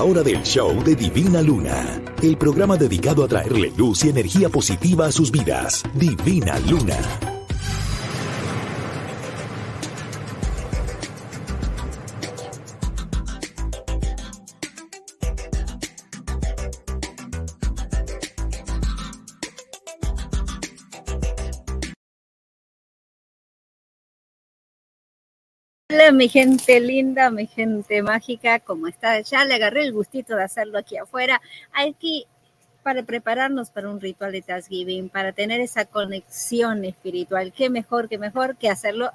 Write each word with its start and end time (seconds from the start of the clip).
La 0.00 0.04
hora 0.04 0.22
del 0.22 0.42
show 0.42 0.82
de 0.82 0.96
Divina 0.96 1.42
Luna, 1.42 2.00
el 2.22 2.38
programa 2.38 2.78
dedicado 2.78 3.22
a 3.22 3.28
traerle 3.28 3.70
luz 3.76 4.02
y 4.02 4.08
energía 4.08 4.48
positiva 4.48 5.04
a 5.04 5.12
sus 5.12 5.30
vidas. 5.30 5.82
Divina 5.94 6.58
Luna. 6.60 7.39
Hola, 25.92 26.12
mi 26.12 26.28
gente 26.28 26.78
linda, 26.78 27.30
mi 27.30 27.48
gente 27.48 28.00
mágica, 28.00 28.60
¿cómo 28.60 28.86
está? 28.86 29.20
Ya 29.22 29.44
le 29.44 29.54
agarré 29.54 29.82
el 29.82 29.92
gustito 29.92 30.36
de 30.36 30.44
hacerlo 30.44 30.78
aquí 30.78 30.96
afuera. 30.96 31.42
Aquí 31.72 32.28
para 32.84 33.02
prepararnos 33.02 33.70
para 33.70 33.90
un 33.90 34.00
ritual 34.00 34.30
de 34.30 34.40
Thanksgiving, 34.40 35.08
para 35.08 35.32
tener 35.32 35.60
esa 35.60 35.86
conexión 35.86 36.84
espiritual. 36.84 37.52
Qué 37.52 37.70
mejor, 37.70 38.08
qué 38.08 38.18
mejor 38.18 38.56
que 38.56 38.68
hacerlo 38.70 39.10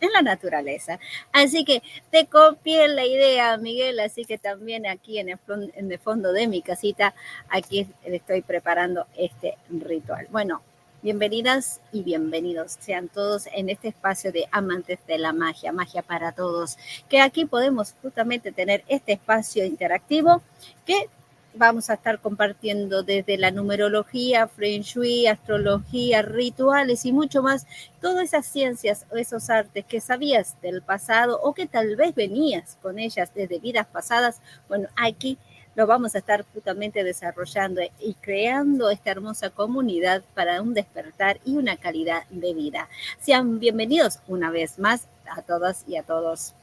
en 0.00 0.12
la 0.12 0.22
naturaleza. 0.22 0.98
Así 1.30 1.62
que 1.62 1.82
te 2.10 2.24
copié 2.24 2.88
la 2.88 3.04
idea, 3.04 3.58
Miguel, 3.58 4.00
así 4.00 4.24
que 4.24 4.38
también 4.38 4.86
aquí 4.86 5.18
en 5.18 5.28
el, 5.28 5.38
en 5.74 5.92
el 5.92 5.98
fondo 5.98 6.32
de 6.32 6.48
mi 6.48 6.62
casita, 6.62 7.14
aquí 7.50 7.86
estoy 8.02 8.40
preparando 8.40 9.08
este 9.14 9.58
ritual. 9.68 10.26
Bueno, 10.30 10.62
Bienvenidas 11.04 11.82
y 11.92 12.02
bienvenidos 12.02 12.78
sean 12.80 13.08
todos 13.08 13.46
en 13.52 13.68
este 13.68 13.88
espacio 13.88 14.32
de 14.32 14.46
amantes 14.50 14.98
de 15.06 15.18
la 15.18 15.34
magia, 15.34 15.70
magia 15.70 16.00
para 16.00 16.32
todos, 16.32 16.78
que 17.10 17.20
aquí 17.20 17.44
podemos 17.44 17.94
justamente 18.00 18.52
tener 18.52 18.84
este 18.88 19.12
espacio 19.12 19.66
interactivo 19.66 20.40
que 20.86 21.10
vamos 21.52 21.90
a 21.90 21.94
estar 21.94 22.20
compartiendo 22.20 23.02
desde 23.02 23.36
la 23.36 23.50
numerología, 23.50 24.48
feng 24.48 24.80
shui, 24.80 25.26
astrología, 25.26 26.22
rituales 26.22 27.04
y 27.04 27.12
mucho 27.12 27.42
más, 27.42 27.66
todas 28.00 28.24
esas 28.24 28.46
ciencias 28.46 29.04
o 29.12 29.16
esos 29.16 29.50
artes 29.50 29.84
que 29.84 30.00
sabías 30.00 30.56
del 30.62 30.80
pasado 30.80 31.38
o 31.42 31.52
que 31.52 31.66
tal 31.66 31.96
vez 31.96 32.14
venías 32.14 32.78
con 32.80 32.98
ellas 32.98 33.30
desde 33.34 33.58
vidas 33.58 33.86
pasadas, 33.86 34.40
bueno, 34.68 34.88
aquí 34.96 35.36
lo 35.74 35.86
vamos 35.86 36.14
a 36.14 36.18
estar 36.18 36.44
justamente 36.52 37.02
desarrollando 37.02 37.82
y 37.98 38.14
creando 38.14 38.90
esta 38.90 39.10
hermosa 39.10 39.50
comunidad 39.50 40.22
para 40.34 40.62
un 40.62 40.74
despertar 40.74 41.40
y 41.44 41.56
una 41.56 41.76
calidad 41.76 42.24
de 42.30 42.54
vida. 42.54 42.88
Sean 43.20 43.58
bienvenidos 43.58 44.20
una 44.28 44.50
vez 44.50 44.78
más 44.78 45.08
a 45.28 45.42
todas 45.42 45.84
y 45.88 45.96
a 45.96 46.02
todos, 46.02 46.54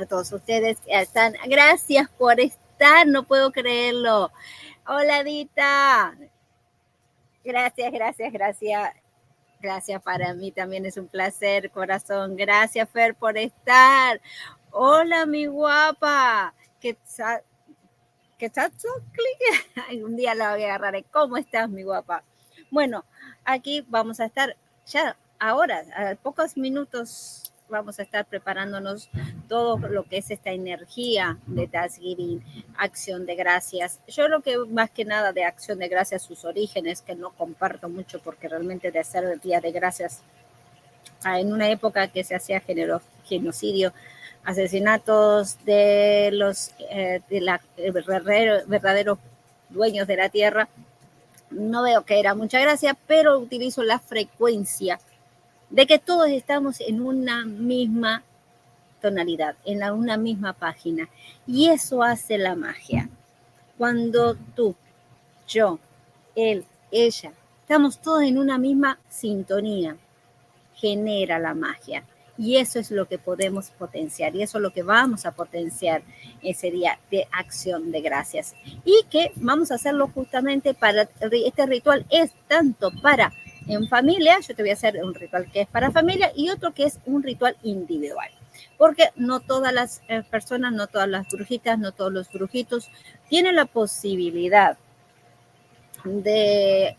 a 0.00 0.06
todos 0.06 0.32
ustedes 0.32 0.78
que 0.80 1.00
están. 1.00 1.34
Gracias 1.46 2.08
por 2.10 2.38
estar, 2.40 3.06
no 3.06 3.24
puedo 3.24 3.50
creerlo. 3.50 4.30
Hola 4.86 5.24
Dita. 5.24 6.16
Gracias, 7.44 7.92
gracias, 7.92 8.32
gracias. 8.32 8.94
Gracias 9.60 10.00
para 10.02 10.34
mí 10.34 10.52
también 10.52 10.86
es 10.86 10.96
un 10.96 11.08
placer, 11.08 11.72
corazón. 11.72 12.36
Gracias, 12.36 12.88
Fer, 12.90 13.16
por 13.16 13.36
estar. 13.36 14.20
Hola, 14.70 15.26
mi 15.26 15.46
guapa. 15.46 16.54
Que 16.80 16.96
que 18.38 18.46
está 18.46 18.70
clic. 18.70 20.02
Un 20.04 20.16
día 20.16 20.34
la 20.34 20.52
voy 20.52 20.62
a 20.62 20.74
agarrar. 20.74 21.04
¿Cómo 21.10 21.36
estás, 21.36 21.68
mi 21.68 21.82
guapa? 21.82 22.22
Bueno, 22.70 23.04
aquí 23.44 23.84
vamos 23.88 24.20
a 24.20 24.26
estar 24.26 24.56
ya 24.86 25.16
ahora, 25.38 25.84
a 25.94 26.14
pocos 26.14 26.56
minutos 26.56 27.52
vamos 27.68 27.98
a 27.98 28.02
estar 28.02 28.24
preparándonos 28.24 29.10
todo 29.46 29.76
lo 29.76 30.04
que 30.04 30.18
es 30.18 30.30
esta 30.30 30.50
energía 30.50 31.38
de 31.46 31.66
Thanksgiving, 31.66 32.42
acción 32.76 33.26
de 33.26 33.34
gracias. 33.34 34.00
Yo 34.08 34.28
lo 34.28 34.40
que 34.40 34.56
más 34.58 34.90
que 34.90 35.04
nada 35.04 35.32
de 35.32 35.44
acción 35.44 35.78
de 35.78 35.88
gracias, 35.88 36.22
sus 36.22 36.44
orígenes, 36.44 37.02
que 37.02 37.14
no 37.14 37.30
comparto 37.30 37.88
mucho 37.88 38.20
porque 38.20 38.48
realmente 38.48 38.90
de 38.90 38.98
hacer 38.98 39.24
el 39.24 39.38
día 39.40 39.60
de 39.60 39.72
gracias 39.72 40.22
ah, 41.24 41.40
en 41.40 41.52
una 41.52 41.68
época 41.68 42.08
que 42.08 42.24
se 42.24 42.34
hacía 42.34 42.62
genocidio, 43.24 43.92
asesinatos 44.48 45.62
de 45.66 46.30
los 46.32 46.72
eh, 46.90 47.20
de 47.28 47.40
la, 47.42 47.60
verdaderos 47.76 49.18
dueños 49.68 50.06
de 50.06 50.16
la 50.16 50.30
tierra, 50.30 50.70
no 51.50 51.82
veo 51.82 52.06
que 52.06 52.18
era 52.18 52.34
mucha 52.34 52.58
gracia, 52.58 52.96
pero 53.06 53.38
utilizo 53.38 53.82
la 53.82 53.98
frecuencia 53.98 55.00
de 55.68 55.86
que 55.86 55.98
todos 55.98 56.28
estamos 56.28 56.80
en 56.80 57.02
una 57.02 57.44
misma 57.44 58.22
tonalidad, 59.02 59.54
en 59.66 59.80
la, 59.80 59.92
una 59.92 60.16
misma 60.16 60.54
página. 60.54 61.10
Y 61.46 61.68
eso 61.68 62.02
hace 62.02 62.38
la 62.38 62.54
magia. 62.54 63.10
Cuando 63.76 64.34
tú, 64.56 64.74
yo, 65.46 65.78
él, 66.34 66.64
ella, 66.90 67.32
estamos 67.60 67.98
todos 67.98 68.22
en 68.22 68.38
una 68.38 68.56
misma 68.56 68.98
sintonía, 69.10 69.98
genera 70.74 71.38
la 71.38 71.52
magia. 71.52 72.02
Y 72.38 72.56
eso 72.56 72.78
es 72.78 72.92
lo 72.92 73.08
que 73.08 73.18
podemos 73.18 73.70
potenciar 73.70 74.34
y 74.36 74.42
eso 74.42 74.58
es 74.58 74.62
lo 74.62 74.72
que 74.72 74.84
vamos 74.84 75.26
a 75.26 75.32
potenciar 75.32 76.02
ese 76.40 76.70
día 76.70 77.00
de 77.10 77.26
acción 77.32 77.90
de 77.90 78.00
gracias. 78.00 78.54
Y 78.84 79.04
que 79.10 79.32
vamos 79.34 79.72
a 79.72 79.74
hacerlo 79.74 80.08
justamente 80.14 80.72
para, 80.72 81.02
este 81.02 81.66
ritual 81.66 82.06
es 82.10 82.32
tanto 82.46 82.92
para 83.02 83.32
en 83.66 83.86
familia, 83.86 84.38
yo 84.40 84.54
te 84.54 84.62
voy 84.62 84.70
a 84.70 84.74
hacer 84.74 84.98
un 85.04 85.14
ritual 85.14 85.50
que 85.52 85.62
es 85.62 85.68
para 85.68 85.90
familia 85.90 86.32
y 86.34 86.48
otro 86.48 86.72
que 86.72 86.84
es 86.84 87.00
un 87.04 87.22
ritual 87.22 87.56
individual. 87.62 88.30
Porque 88.78 89.10
no 89.16 89.40
todas 89.40 89.72
las 89.72 90.02
eh, 90.08 90.22
personas, 90.28 90.72
no 90.72 90.86
todas 90.86 91.08
las 91.08 91.28
brujitas, 91.28 91.78
no 91.78 91.92
todos 91.92 92.12
los 92.12 92.30
brujitos 92.30 92.88
tienen 93.28 93.56
la 93.56 93.66
posibilidad 93.66 94.78
de 96.04 96.96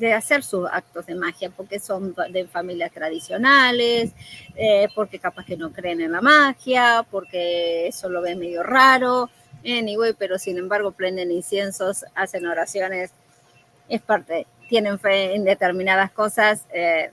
de 0.00 0.14
hacer 0.14 0.42
sus 0.42 0.68
actos 0.70 1.06
de 1.06 1.14
magia, 1.14 1.50
porque 1.50 1.78
son 1.78 2.14
de 2.30 2.46
familias 2.46 2.90
tradicionales, 2.90 4.12
eh, 4.56 4.88
porque 4.94 5.18
capaz 5.18 5.44
que 5.44 5.56
no 5.56 5.72
creen 5.72 6.00
en 6.00 6.12
la 6.12 6.20
magia, 6.20 7.06
porque 7.10 7.86
eso 7.86 8.08
lo 8.08 8.22
ven 8.22 8.38
medio 8.38 8.62
raro, 8.62 9.30
anyway, 9.64 10.14
pero 10.18 10.38
sin 10.38 10.58
embargo 10.58 10.92
prenden 10.92 11.30
inciensos, 11.30 12.04
hacen 12.14 12.46
oraciones, 12.46 13.12
es 13.88 14.00
parte, 14.00 14.46
tienen 14.68 14.98
fe 14.98 15.34
en 15.34 15.44
determinadas 15.44 16.10
cosas, 16.10 16.64
eh, 16.72 17.10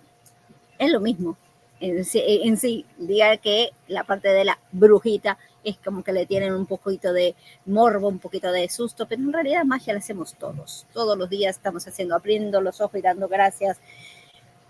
es 0.80 0.92
lo 0.92 1.00
mismo. 1.00 1.38
En 1.80 2.06
sí, 2.06 2.42
en 2.44 2.58
sí, 2.58 2.86
diga 2.98 3.38
que 3.38 3.70
la 3.88 4.04
parte 4.04 4.30
de 4.30 4.46
la 4.46 4.58
brujita 4.72 5.38
es 5.68 5.78
como 5.84 6.02
que 6.02 6.14
le 6.14 6.26
tienen 6.26 6.54
un 6.54 6.66
poquito 6.66 7.12
de 7.12 7.36
morbo, 7.66 8.08
un 8.08 8.20
poquito 8.20 8.52
de 8.54 8.70
susto, 8.70 9.06
pero 9.06 9.22
en 9.22 9.34
realidad 9.34 9.66
magia 9.66 9.94
la 9.94 10.00
hacemos 10.00 10.34
todos. 10.36 10.86
Todos 10.94 11.18
los 11.18 11.30
días 11.30 11.58
estamos 11.58 11.86
haciendo, 11.86 12.16
abriendo 12.16 12.62
los 12.62 12.80
ojos 12.80 12.98
y 12.98 13.02
dando 13.02 13.28
gracias, 13.28 13.78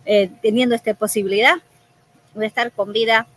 eh, 0.05 0.31
teniendo 0.41 0.73
esta 0.73 0.95
posibilidad 0.95 1.55
de 2.33 2.45
estar 2.47 2.71
con 2.71 2.93
vida. 2.93 3.27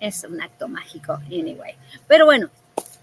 Es 0.00 0.22
un 0.24 0.40
acto 0.42 0.68
mágico, 0.68 1.14
anyway. 1.14 1.76
Pero 2.06 2.26
bueno, 2.26 2.50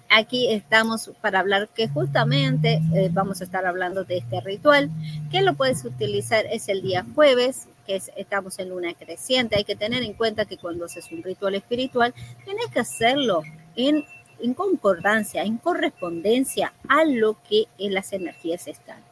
aquí 0.09 0.53
estamos 0.53 1.11
para 1.19 1.39
hablar 1.39 1.69
que 1.69 1.87
justamente 1.87 2.79
eh, 2.93 3.09
vamos 3.11 3.41
a 3.41 3.45
estar 3.45 3.65
hablando 3.65 4.03
de 4.03 4.17
este 4.17 4.39
ritual, 4.41 4.91
que 5.31 5.41
lo 5.41 5.55
puedes 5.55 5.83
utilizar 5.83 6.45
es 6.45 6.69
el 6.69 6.83
día 6.83 7.03
jueves, 7.15 7.67
que 7.85 8.01
estamos 8.15 8.59
en 8.59 8.69
luna 8.69 8.93
creciente. 8.93 9.55
Hay 9.55 9.63
que 9.63 9.75
tener 9.75 10.03
en 10.03 10.13
cuenta 10.13 10.45
que 10.45 10.57
cuando 10.57 10.85
haces 10.85 11.11
un 11.11 11.23
ritual 11.23 11.55
espiritual, 11.55 12.13
tienes 12.43 12.67
que 12.67 12.79
hacerlo 12.79 13.43
en, 13.75 14.05
en 14.39 14.53
concordancia, 14.53 15.43
en 15.43 15.57
correspondencia 15.57 16.73
a 16.87 17.03
lo 17.05 17.37
que 17.47 17.65
en 17.77 17.93
las 17.93 18.13
energías 18.13 18.67
están, 18.67 19.03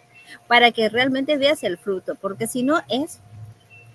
para 0.47 0.71
que 0.71 0.89
realmente 0.89 1.37
veas 1.37 1.63
el 1.63 1.77
fruto, 1.77 2.15
porque 2.15 2.47
si 2.47 2.63
no 2.63 2.81
es 2.89 3.19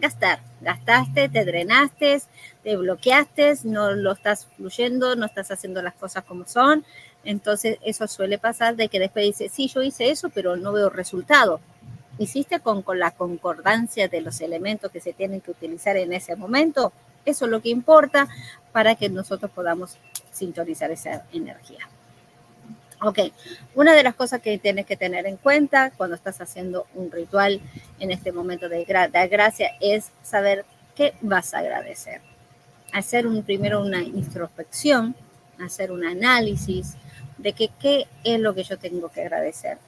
gastar. 0.00 0.40
Gastaste, 0.60 1.28
te 1.28 1.44
drenaste, 1.44 2.20
te 2.62 2.76
bloqueaste, 2.76 3.54
no 3.64 3.92
lo 3.92 4.12
estás 4.12 4.48
fluyendo, 4.56 5.14
no 5.14 5.26
estás 5.26 5.50
haciendo 5.50 5.82
las 5.82 5.94
cosas 5.94 6.24
como 6.24 6.46
son. 6.46 6.84
Entonces 7.24 7.78
eso 7.82 8.06
suele 8.06 8.38
pasar 8.38 8.76
de 8.76 8.88
que 8.88 8.98
después 8.98 9.24
dices, 9.24 9.52
sí, 9.52 9.68
yo 9.68 9.82
hice 9.82 10.10
eso, 10.10 10.30
pero 10.30 10.56
no 10.56 10.72
veo 10.72 10.88
resultado 10.88 11.60
hiciste 12.18 12.60
con, 12.60 12.82
con 12.82 12.98
la 12.98 13.10
concordancia 13.12 14.08
de 14.08 14.20
los 14.20 14.40
elementos 14.40 14.90
que 14.90 15.00
se 15.00 15.12
tienen 15.12 15.40
que 15.40 15.50
utilizar 15.50 15.96
en 15.96 16.12
ese 16.12 16.36
momento. 16.36 16.92
Eso 17.24 17.44
es 17.44 17.50
lo 17.50 17.60
que 17.60 17.70
importa 17.70 18.28
para 18.72 18.94
que 18.94 19.08
nosotros 19.08 19.50
podamos 19.50 19.98
sintonizar 20.32 20.90
esa 20.90 21.24
energía. 21.32 21.88
Ok, 23.00 23.18
una 23.76 23.94
de 23.94 24.02
las 24.02 24.16
cosas 24.16 24.40
que 24.40 24.58
tienes 24.58 24.84
que 24.84 24.96
tener 24.96 25.26
en 25.26 25.36
cuenta 25.36 25.92
cuando 25.96 26.16
estás 26.16 26.40
haciendo 26.40 26.86
un 26.94 27.12
ritual 27.12 27.60
en 28.00 28.10
este 28.10 28.32
momento 28.32 28.68
de, 28.68 28.78
de 28.78 29.28
gracia 29.28 29.70
es 29.80 30.10
saber 30.22 30.64
qué 30.96 31.14
vas 31.20 31.54
a 31.54 31.58
agradecer. 31.58 32.20
Hacer 32.92 33.28
un, 33.28 33.44
primero 33.44 33.82
una 33.82 34.02
introspección, 34.02 35.14
hacer 35.64 35.92
un 35.92 36.04
análisis 36.04 36.96
de 37.36 37.52
qué 37.52 38.08
es 38.24 38.40
lo 38.40 38.52
que 38.52 38.64
yo 38.64 38.78
tengo 38.78 39.10
que 39.10 39.20
agradecer. 39.20 39.78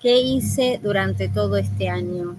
¿Qué 0.00 0.18
hice 0.18 0.80
durante 0.82 1.28
todo 1.28 1.58
este 1.58 1.90
año? 1.90 2.34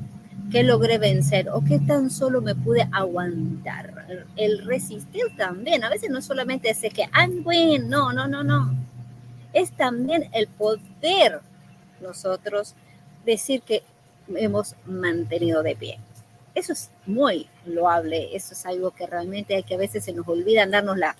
¿Qué 0.51 0.63
logré 0.63 0.97
vencer? 0.97 1.49
¿O 1.49 1.63
qué 1.63 1.79
tan 1.79 2.09
solo 2.09 2.41
me 2.41 2.55
pude 2.55 2.87
aguantar? 2.91 4.07
El 4.35 4.65
resistir 4.65 5.25
también. 5.37 5.83
A 5.83 5.89
veces 5.89 6.09
no 6.09 6.23
solamente 6.23 6.71
es 6.71 6.79
que, 6.79 7.07
bueno, 7.43 8.11
no, 8.11 8.13
no, 8.13 8.27
no, 8.27 8.43
no. 8.43 8.75
Es 9.53 9.71
también 9.73 10.27
el 10.33 10.47
poder 10.47 11.41
nosotros 12.01 12.73
decir 13.25 13.61
que 13.61 13.83
hemos 14.35 14.75
mantenido 14.85 15.61
de 15.61 15.75
pie. 15.75 15.99
Eso 16.55 16.73
es 16.73 16.89
muy 17.05 17.47
loable, 17.65 18.35
eso 18.35 18.53
es 18.53 18.65
algo 18.65 18.91
que 18.91 19.05
realmente 19.05 19.55
hay 19.55 19.63
que 19.63 19.75
a 19.75 19.77
veces 19.77 20.03
se 20.03 20.13
nos 20.13 20.27
olvida 20.27 20.65
darnos 20.65 20.97
la, 20.97 21.15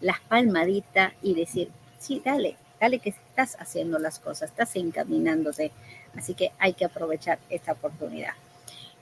las 0.00 0.20
palmaditas 0.20 1.12
y 1.22 1.34
decir, 1.34 1.70
sí, 1.98 2.22
dale, 2.24 2.56
dale 2.78 2.98
que 3.00 3.14
estás 3.36 3.60
haciendo 3.60 3.98
las 3.98 4.18
cosas, 4.18 4.48
estás 4.48 4.74
encaminándote, 4.76 5.70
así 6.16 6.32
que 6.32 6.52
hay 6.58 6.72
que 6.72 6.86
aprovechar 6.86 7.38
esta 7.50 7.72
oportunidad. 7.72 8.32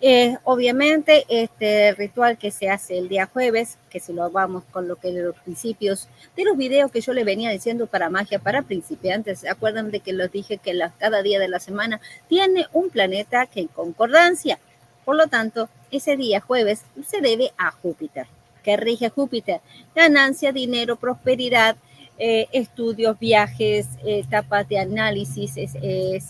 Eh, 0.01 0.37
obviamente, 0.43 1.25
este 1.29 1.93
ritual 1.93 2.37
que 2.37 2.51
se 2.51 2.69
hace 2.69 2.99
el 2.99 3.09
día 3.09 3.27
jueves, 3.27 3.79
que 3.91 4.01
si 4.01 4.13
lo 4.13 4.29
vamos 4.31 4.65
con 4.73 4.89
lo 4.89 4.97
que 4.97 5.13
de 5.13 5.23
los 5.23 5.37
principios 5.37 6.09
de 6.37 6.45
los 6.45 6.57
videos 6.57 6.91
que 6.91 7.01
yo 7.01 7.13
le 7.13 7.23
venía 7.23 7.51
diciendo 7.51 7.87
para 7.87 8.11
magia 8.11 8.41
para 8.41 8.63
principiantes, 8.63 9.39
¿se 9.39 9.49
acuerdan 9.49 9.93
de 9.93 10.01
que 10.01 10.13
les 10.13 10.33
dije 10.33 10.59
que 10.59 10.77
cada 10.99 11.23
día 11.23 11.39
de 11.39 11.49
la 11.49 11.61
semana 11.61 12.01
tiene 12.29 12.67
un 12.73 12.91
planeta 12.91 13.47
que 13.47 13.61
en 13.61 13.69
concordancia? 13.69 14.59
Por 15.05 15.15
lo 15.15 15.29
tanto, 15.29 15.69
ese 15.93 16.17
día 16.17 16.41
jueves 16.41 16.83
se 17.07 17.21
debe 17.21 17.53
a 17.57 17.71
Júpiter. 17.71 18.27
que 18.65 18.77
rige 18.79 19.11
Júpiter? 19.11 19.61
Ganancia, 19.95 20.51
dinero, 20.51 20.97
prosperidad, 20.97 21.77
eh, 22.17 22.47
estudios, 22.53 23.19
viajes, 23.19 23.89
etapas 24.05 24.69
de 24.69 24.79
análisis, 24.79 25.57
es, 25.57 25.75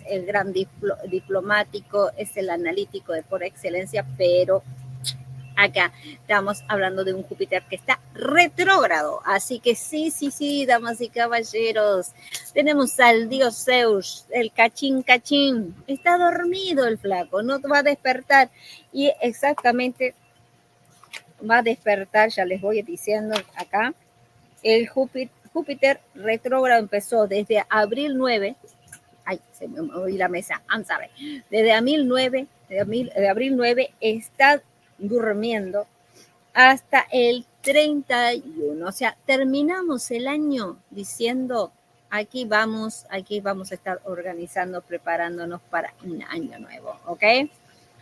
el 0.06 0.24
gran 0.24 0.54
diplomático, 1.10 2.10
es 2.16 2.36
el 2.38 2.48
analítico 2.48 3.12
de 3.12 3.22
por 3.22 3.42
excelencia, 3.42 4.06
pero 4.16 4.62
acá 5.56 5.92
estamos 6.06 6.64
hablando 6.68 7.04
de 7.04 7.12
un 7.12 7.22
Júpiter 7.22 7.62
que 7.68 7.76
está 7.76 8.00
retrógrado. 8.14 9.20
Así 9.26 9.60
que 9.60 9.74
sí, 9.74 10.10
sí, 10.10 10.30
sí, 10.30 10.64
damas 10.64 11.02
y 11.02 11.10
caballeros, 11.10 12.12
tenemos 12.54 12.98
al 12.98 13.28
dios 13.28 13.64
Zeus, 13.64 14.26
el 14.30 14.52
cachín 14.52 15.02
cachín. 15.02 15.74
Está 15.86 16.16
dormido 16.16 16.86
el 16.86 16.98
flaco, 16.98 17.42
no 17.42 17.60
va 17.60 17.78
a 17.78 17.82
despertar. 17.82 18.50
Y 18.90 19.12
exactamente 19.20 20.14
va 21.48 21.58
a 21.58 21.62
despertar, 21.62 22.30
ya 22.30 22.46
les 22.46 22.62
voy 22.62 22.80
diciendo 22.80 23.36
acá, 23.56 23.92
el 24.62 24.88
Júpiter 24.88 25.43
Júpiter 25.54 26.00
retrógrado 26.16 26.80
empezó 26.80 27.28
desde 27.28 27.64
abril 27.70 28.18
9, 28.18 28.56
ay, 29.24 29.40
se 29.52 29.68
me 29.68 29.82
movió 29.82 30.18
la 30.18 30.28
mesa, 30.28 30.60
I'm 30.68 30.84
sorry, 30.84 31.06
desde 31.48 31.72
abril 31.72 32.08
9, 32.08 32.46
de 32.68 33.28
abril 33.28 33.56
9 33.56 33.94
está 34.00 34.60
durmiendo 34.98 35.86
hasta 36.52 37.06
el 37.12 37.46
31, 37.62 38.84
o 38.84 38.92
sea, 38.92 39.16
terminamos 39.26 40.10
el 40.10 40.26
año 40.26 40.76
diciendo, 40.90 41.72
aquí 42.10 42.44
vamos, 42.44 43.06
aquí 43.08 43.40
vamos 43.40 43.70
a 43.70 43.76
estar 43.76 44.00
organizando, 44.04 44.82
preparándonos 44.82 45.60
para 45.70 45.94
un 46.02 46.20
año 46.24 46.58
nuevo, 46.58 46.98
¿ok? 47.06 47.22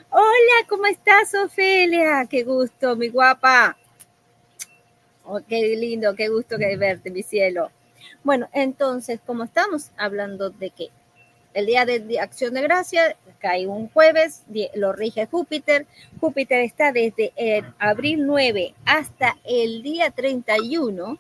Hola, 0.09 0.67
¿cómo 0.71 0.87
estás, 0.87 1.35
Ofelia? 1.35 2.27
Qué 2.31 2.45
gusto, 2.45 2.97
mi 2.97 3.09
guapa. 3.09 3.77
Oh, 5.25 5.41
qué 5.47 5.77
lindo, 5.77 6.15
qué 6.15 6.29
gusto 6.29 6.59
que 6.59 6.77
verte, 6.77 7.11
mi 7.11 7.23
cielo. 7.23 7.71
Bueno, 8.25 8.49
entonces, 8.53 9.21
como 9.25 9.45
estamos 9.45 9.91
hablando 9.97 10.51
de 10.51 10.71
que 10.71 10.91
el 11.55 11.67
día 11.67 11.85
de 11.85 12.19
acción 12.19 12.55
de 12.55 12.63
gracia 12.63 13.17
cae 13.39 13.67
un 13.67 13.89
jueves, 13.89 14.43
lo 14.75 14.93
rige 14.93 15.27
Júpiter. 15.27 15.87
Júpiter 16.21 16.61
está 16.61 16.93
desde 16.93 17.33
el 17.37 17.65
abril 17.79 18.27
9 18.27 18.75
hasta 18.85 19.37
el 19.45 19.83
día 19.83 20.11
31 20.11 21.19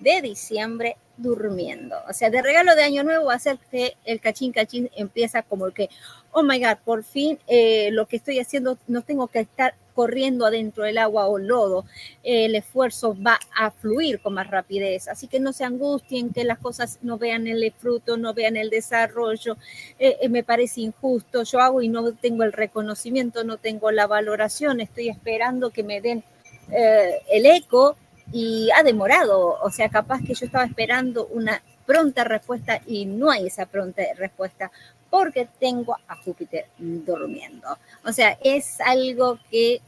de 0.00 0.22
diciembre 0.22 0.96
durmiendo. 1.16 1.96
O 2.08 2.12
sea, 2.12 2.30
de 2.30 2.40
regalo 2.40 2.74
de 2.74 2.84
Año 2.84 3.02
Nuevo 3.02 3.26
va 3.26 3.34
a 3.34 3.38
ser 3.38 3.58
que 3.70 3.96
el 4.04 4.20
cachín 4.20 4.52
cachín 4.52 4.90
empieza 4.96 5.42
como 5.42 5.66
el 5.66 5.74
que, 5.74 5.90
oh 6.30 6.42
my 6.42 6.58
God, 6.60 6.78
por 6.84 7.04
fin 7.04 7.38
eh, 7.46 7.90
lo 7.92 8.06
que 8.06 8.16
estoy 8.16 8.38
haciendo 8.38 8.78
no 8.86 9.02
tengo 9.02 9.26
que 9.26 9.40
estar 9.40 9.74
corriendo 9.98 10.46
adentro 10.46 10.84
del 10.84 10.96
agua 10.96 11.26
o 11.26 11.38
lodo, 11.38 11.84
el 12.22 12.54
esfuerzo 12.54 13.16
va 13.20 13.40
a 13.52 13.72
fluir 13.72 14.20
con 14.20 14.34
más 14.34 14.48
rapidez. 14.48 15.08
Así 15.08 15.26
que 15.26 15.40
no 15.40 15.52
se 15.52 15.64
angustien 15.64 16.32
que 16.32 16.44
las 16.44 16.58
cosas 16.60 17.00
no 17.02 17.18
vean 17.18 17.48
el 17.48 17.72
fruto, 17.76 18.16
no 18.16 18.32
vean 18.32 18.56
el 18.56 18.70
desarrollo. 18.70 19.56
Eh, 19.98 20.18
eh, 20.20 20.28
me 20.28 20.44
parece 20.44 20.82
injusto, 20.82 21.42
yo 21.42 21.58
hago 21.58 21.82
y 21.82 21.88
no 21.88 22.12
tengo 22.12 22.44
el 22.44 22.52
reconocimiento, 22.52 23.42
no 23.42 23.56
tengo 23.56 23.90
la 23.90 24.06
valoración, 24.06 24.80
estoy 24.80 25.08
esperando 25.08 25.70
que 25.70 25.82
me 25.82 26.00
den 26.00 26.22
el 26.70 27.46
eco 27.46 27.96
y 28.32 28.68
ha 28.76 28.84
demorado, 28.84 29.58
o 29.60 29.70
sea, 29.72 29.88
capaz 29.88 30.20
que 30.24 30.34
yo 30.34 30.46
estaba 30.46 30.64
esperando 30.64 31.26
una 31.26 31.60
pronta 31.86 32.22
respuesta 32.22 32.82
y 32.86 33.06
no 33.06 33.30
hay 33.30 33.48
esa 33.48 33.66
pronta 33.66 34.02
respuesta 34.16 34.70
porque 35.10 35.48
tengo 35.58 35.96
a 36.06 36.16
Júpiter 36.16 36.66
durmiendo. 36.78 37.78
O 38.04 38.12
sea, 38.12 38.38
es 38.42 38.80
algo 38.80 39.38
que 39.50 39.80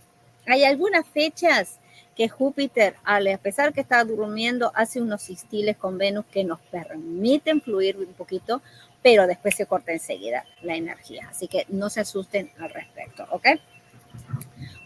hay 0.47 0.65
algunas 0.65 1.07
fechas 1.07 1.79
que 2.17 2.29
Júpiter, 2.29 2.97
a 3.05 3.21
pesar 3.43 3.73
que 3.73 3.81
está 3.81 4.05
durmiendo, 4.05 4.73
hace 4.75 5.01
unos 5.01 5.23
sistiles 5.23 5.77
con 5.77 5.97
Venus 5.97 6.25
que 6.31 6.45
nos 6.45 6.61
permiten 6.61 7.63
fluir 7.63 7.97
un 7.97 8.13
poquito, 8.15 8.61
pero 9.03 9.27
después 9.27 9.55
se 9.55 9.67
corta 9.67 9.93
enseguida 9.93 10.45
la 10.63 10.77
energía. 10.77 11.29
Así 11.31 11.49
que 11.49 11.65
no 11.69 11.89
se 11.89 12.01
asusten 12.01 12.51
al 12.59 12.71
respecto, 12.71 13.27
¿ok? 13.31 13.47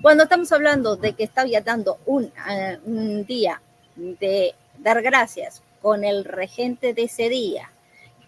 Cuando 0.00 0.24
estamos 0.24 0.52
hablando 0.52 0.96
de 0.96 1.14
que 1.14 1.24
está 1.24 1.44
dando 1.64 1.98
un, 2.06 2.32
eh, 2.48 2.78
un 2.84 3.24
día 3.24 3.60
de 3.96 4.54
dar 4.78 5.02
gracias 5.02 5.62
con 5.80 6.04
el 6.04 6.24
regente 6.24 6.94
de 6.94 7.04
ese 7.04 7.28
día, 7.28 7.70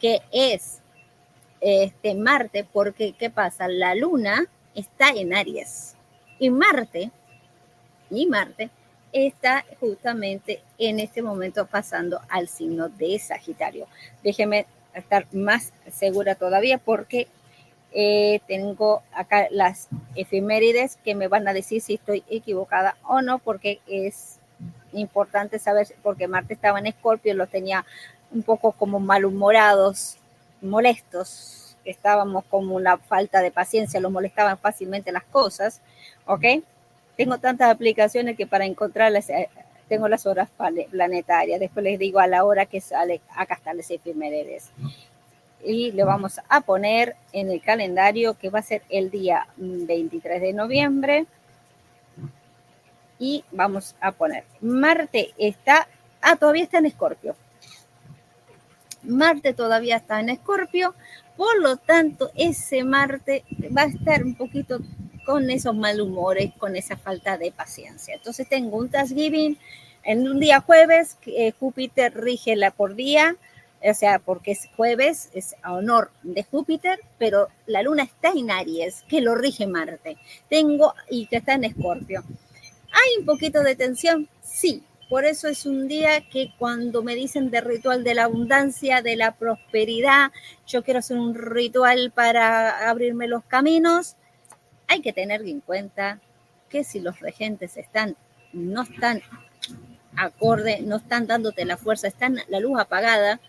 que 0.00 0.22
es 0.32 0.80
este 1.60 2.14
Marte, 2.14 2.66
porque 2.70 3.12
¿qué 3.12 3.30
pasa? 3.30 3.68
La 3.68 3.94
luna 3.94 4.46
está 4.74 5.10
en 5.10 5.34
Aries 5.34 5.94
y 6.38 6.50
Marte, 6.50 7.10
y 8.10 8.26
Marte 8.26 8.70
está 9.12 9.64
justamente 9.80 10.62
en 10.78 11.00
este 11.00 11.22
momento 11.22 11.66
pasando 11.66 12.20
al 12.28 12.48
signo 12.48 12.88
de 12.88 13.18
Sagitario. 13.18 13.86
Déjeme 14.22 14.66
estar 14.94 15.26
más 15.32 15.72
segura 15.90 16.34
todavía 16.34 16.78
porque 16.78 17.28
eh, 17.92 18.40
tengo 18.46 19.02
acá 19.12 19.46
las 19.50 19.88
efemérides 20.14 20.98
que 21.04 21.14
me 21.14 21.28
van 21.28 21.48
a 21.48 21.54
decir 21.54 21.80
si 21.80 21.94
estoy 21.94 22.24
equivocada 22.28 22.96
o 23.06 23.22
no, 23.22 23.38
porque 23.38 23.80
es 23.86 24.38
importante 24.92 25.58
saber, 25.58 25.86
porque 26.02 26.28
Marte 26.28 26.54
estaba 26.54 26.78
en 26.78 26.86
Escorpio, 26.86 27.34
los 27.34 27.48
tenía 27.48 27.84
un 28.32 28.42
poco 28.42 28.72
como 28.72 29.00
malhumorados, 29.00 30.18
molestos, 30.60 31.76
estábamos 31.84 32.44
como 32.46 32.74
una 32.74 32.98
falta 32.98 33.40
de 33.40 33.50
paciencia, 33.50 34.00
los 34.00 34.12
molestaban 34.12 34.58
fácilmente 34.58 35.12
las 35.12 35.24
cosas, 35.24 35.80
¿ok? 36.26 36.44
Tengo 37.16 37.38
tantas 37.38 37.70
aplicaciones 37.70 38.36
que 38.36 38.46
para 38.46 38.66
encontrarlas 38.66 39.30
eh, 39.30 39.48
tengo 39.88 40.08
las 40.08 40.26
horas 40.26 40.50
planetarias. 40.90 41.60
Después 41.60 41.84
les 41.84 41.98
digo 41.98 42.18
a 42.18 42.26
la 42.26 42.44
hora 42.44 42.66
que 42.66 42.80
sale, 42.80 43.20
acá 43.34 43.54
están 43.54 43.76
las 43.76 43.90
efemérides. 43.90 44.70
Y 45.64 45.92
le 45.92 46.04
vamos 46.04 46.40
a 46.48 46.60
poner 46.60 47.16
en 47.32 47.50
el 47.50 47.62
calendario 47.62 48.34
que 48.34 48.50
va 48.50 48.58
a 48.58 48.62
ser 48.62 48.82
el 48.90 49.10
día 49.10 49.48
23 49.56 50.40
de 50.42 50.52
noviembre. 50.52 51.26
Y 53.18 53.44
vamos 53.50 53.96
a 54.00 54.12
poner, 54.12 54.44
Marte 54.60 55.32
está, 55.38 55.88
ah, 56.20 56.36
todavía 56.36 56.64
está 56.64 56.78
en 56.78 56.86
Escorpio. 56.86 57.34
Marte 59.02 59.54
todavía 59.54 59.96
está 59.96 60.20
en 60.20 60.30
Escorpio, 60.30 60.94
por 61.36 61.60
lo 61.60 61.76
tanto, 61.76 62.30
ese 62.34 62.82
Marte 62.82 63.44
va 63.76 63.82
a 63.82 63.86
estar 63.86 64.24
un 64.24 64.34
poquito 64.34 64.80
con 65.26 65.50
esos 65.50 65.74
malhumores, 65.74 66.52
con 66.56 66.76
esa 66.76 66.96
falta 66.96 67.36
de 67.36 67.52
paciencia. 67.52 68.14
Entonces 68.14 68.48
tengo 68.48 68.78
un 68.78 68.88
Thanksgiving 68.88 69.58
en 70.02 70.28
un 70.28 70.38
día 70.38 70.60
jueves, 70.60 71.18
eh, 71.26 71.52
Júpiter 71.58 72.14
rige 72.14 72.54
la 72.54 72.70
por 72.70 72.94
día, 72.94 73.36
o 73.82 73.92
sea, 73.92 74.20
porque 74.20 74.52
es 74.52 74.68
jueves, 74.76 75.30
es 75.34 75.56
a 75.62 75.74
honor 75.74 76.10
de 76.22 76.44
Júpiter, 76.44 77.00
pero 77.18 77.48
la 77.66 77.82
luna 77.82 78.04
está 78.04 78.30
en 78.30 78.50
Aries, 78.50 79.04
que 79.08 79.20
lo 79.20 79.34
rige 79.34 79.66
Marte. 79.66 80.16
Tengo 80.48 80.94
y 81.10 81.26
que 81.26 81.36
está 81.36 81.54
en 81.54 81.64
Escorpio. 81.64 82.22
¿Hay 82.92 83.20
un 83.20 83.26
poquito 83.26 83.62
de 83.62 83.76
tensión? 83.76 84.28
Sí. 84.42 84.82
Por 85.08 85.24
eso 85.24 85.46
es 85.46 85.66
un 85.66 85.86
día 85.86 86.20
que 86.28 86.52
cuando 86.58 87.02
me 87.02 87.14
dicen 87.14 87.50
de 87.50 87.60
ritual 87.60 88.02
de 88.02 88.14
la 88.14 88.24
abundancia, 88.24 89.02
de 89.02 89.14
la 89.14 89.36
prosperidad, 89.36 90.32
yo 90.66 90.82
quiero 90.82 90.98
hacer 90.98 91.16
un 91.16 91.34
ritual 91.34 92.10
para 92.12 92.88
abrirme 92.88 93.28
los 93.28 93.44
caminos, 93.44 94.16
hay 94.88 95.00
que 95.00 95.12
tener 95.12 95.42
en 95.42 95.60
cuenta 95.60 96.20
que 96.68 96.82
si 96.82 96.98
los 96.98 97.20
regentes 97.20 97.76
están, 97.76 98.16
no 98.52 98.82
están 98.82 99.22
acorde, 100.16 100.80
no 100.82 100.96
están 100.96 101.26
dándote 101.26 101.64
la 101.64 101.76
fuerza, 101.76 102.08
están 102.08 102.40
la 102.48 102.58
luz 102.58 102.78
apagada, 102.80 103.40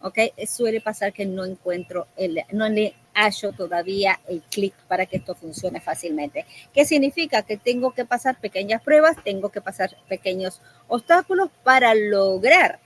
¿ok? 0.00 0.18
Suele 0.48 0.80
pasar 0.80 1.12
que 1.12 1.26
no 1.26 1.44
encuentro, 1.44 2.08
el, 2.16 2.40
no 2.50 2.68
le 2.68 2.94
hallo 3.14 3.52
todavía 3.52 4.20
el 4.28 4.42
clic 4.42 4.74
para 4.88 5.06
que 5.06 5.16
esto 5.16 5.34
funcione 5.34 5.80
fácilmente. 5.80 6.44
¿Qué 6.72 6.84
significa? 6.84 7.42
Que 7.42 7.56
tengo 7.56 7.92
que 7.92 8.04
pasar 8.04 8.38
pequeñas 8.40 8.82
pruebas, 8.82 9.16
tengo 9.24 9.50
que 9.50 9.60
pasar 9.60 9.96
pequeños 10.08 10.60
obstáculos 10.88 11.48
para 11.62 11.94
lograr 11.94 12.80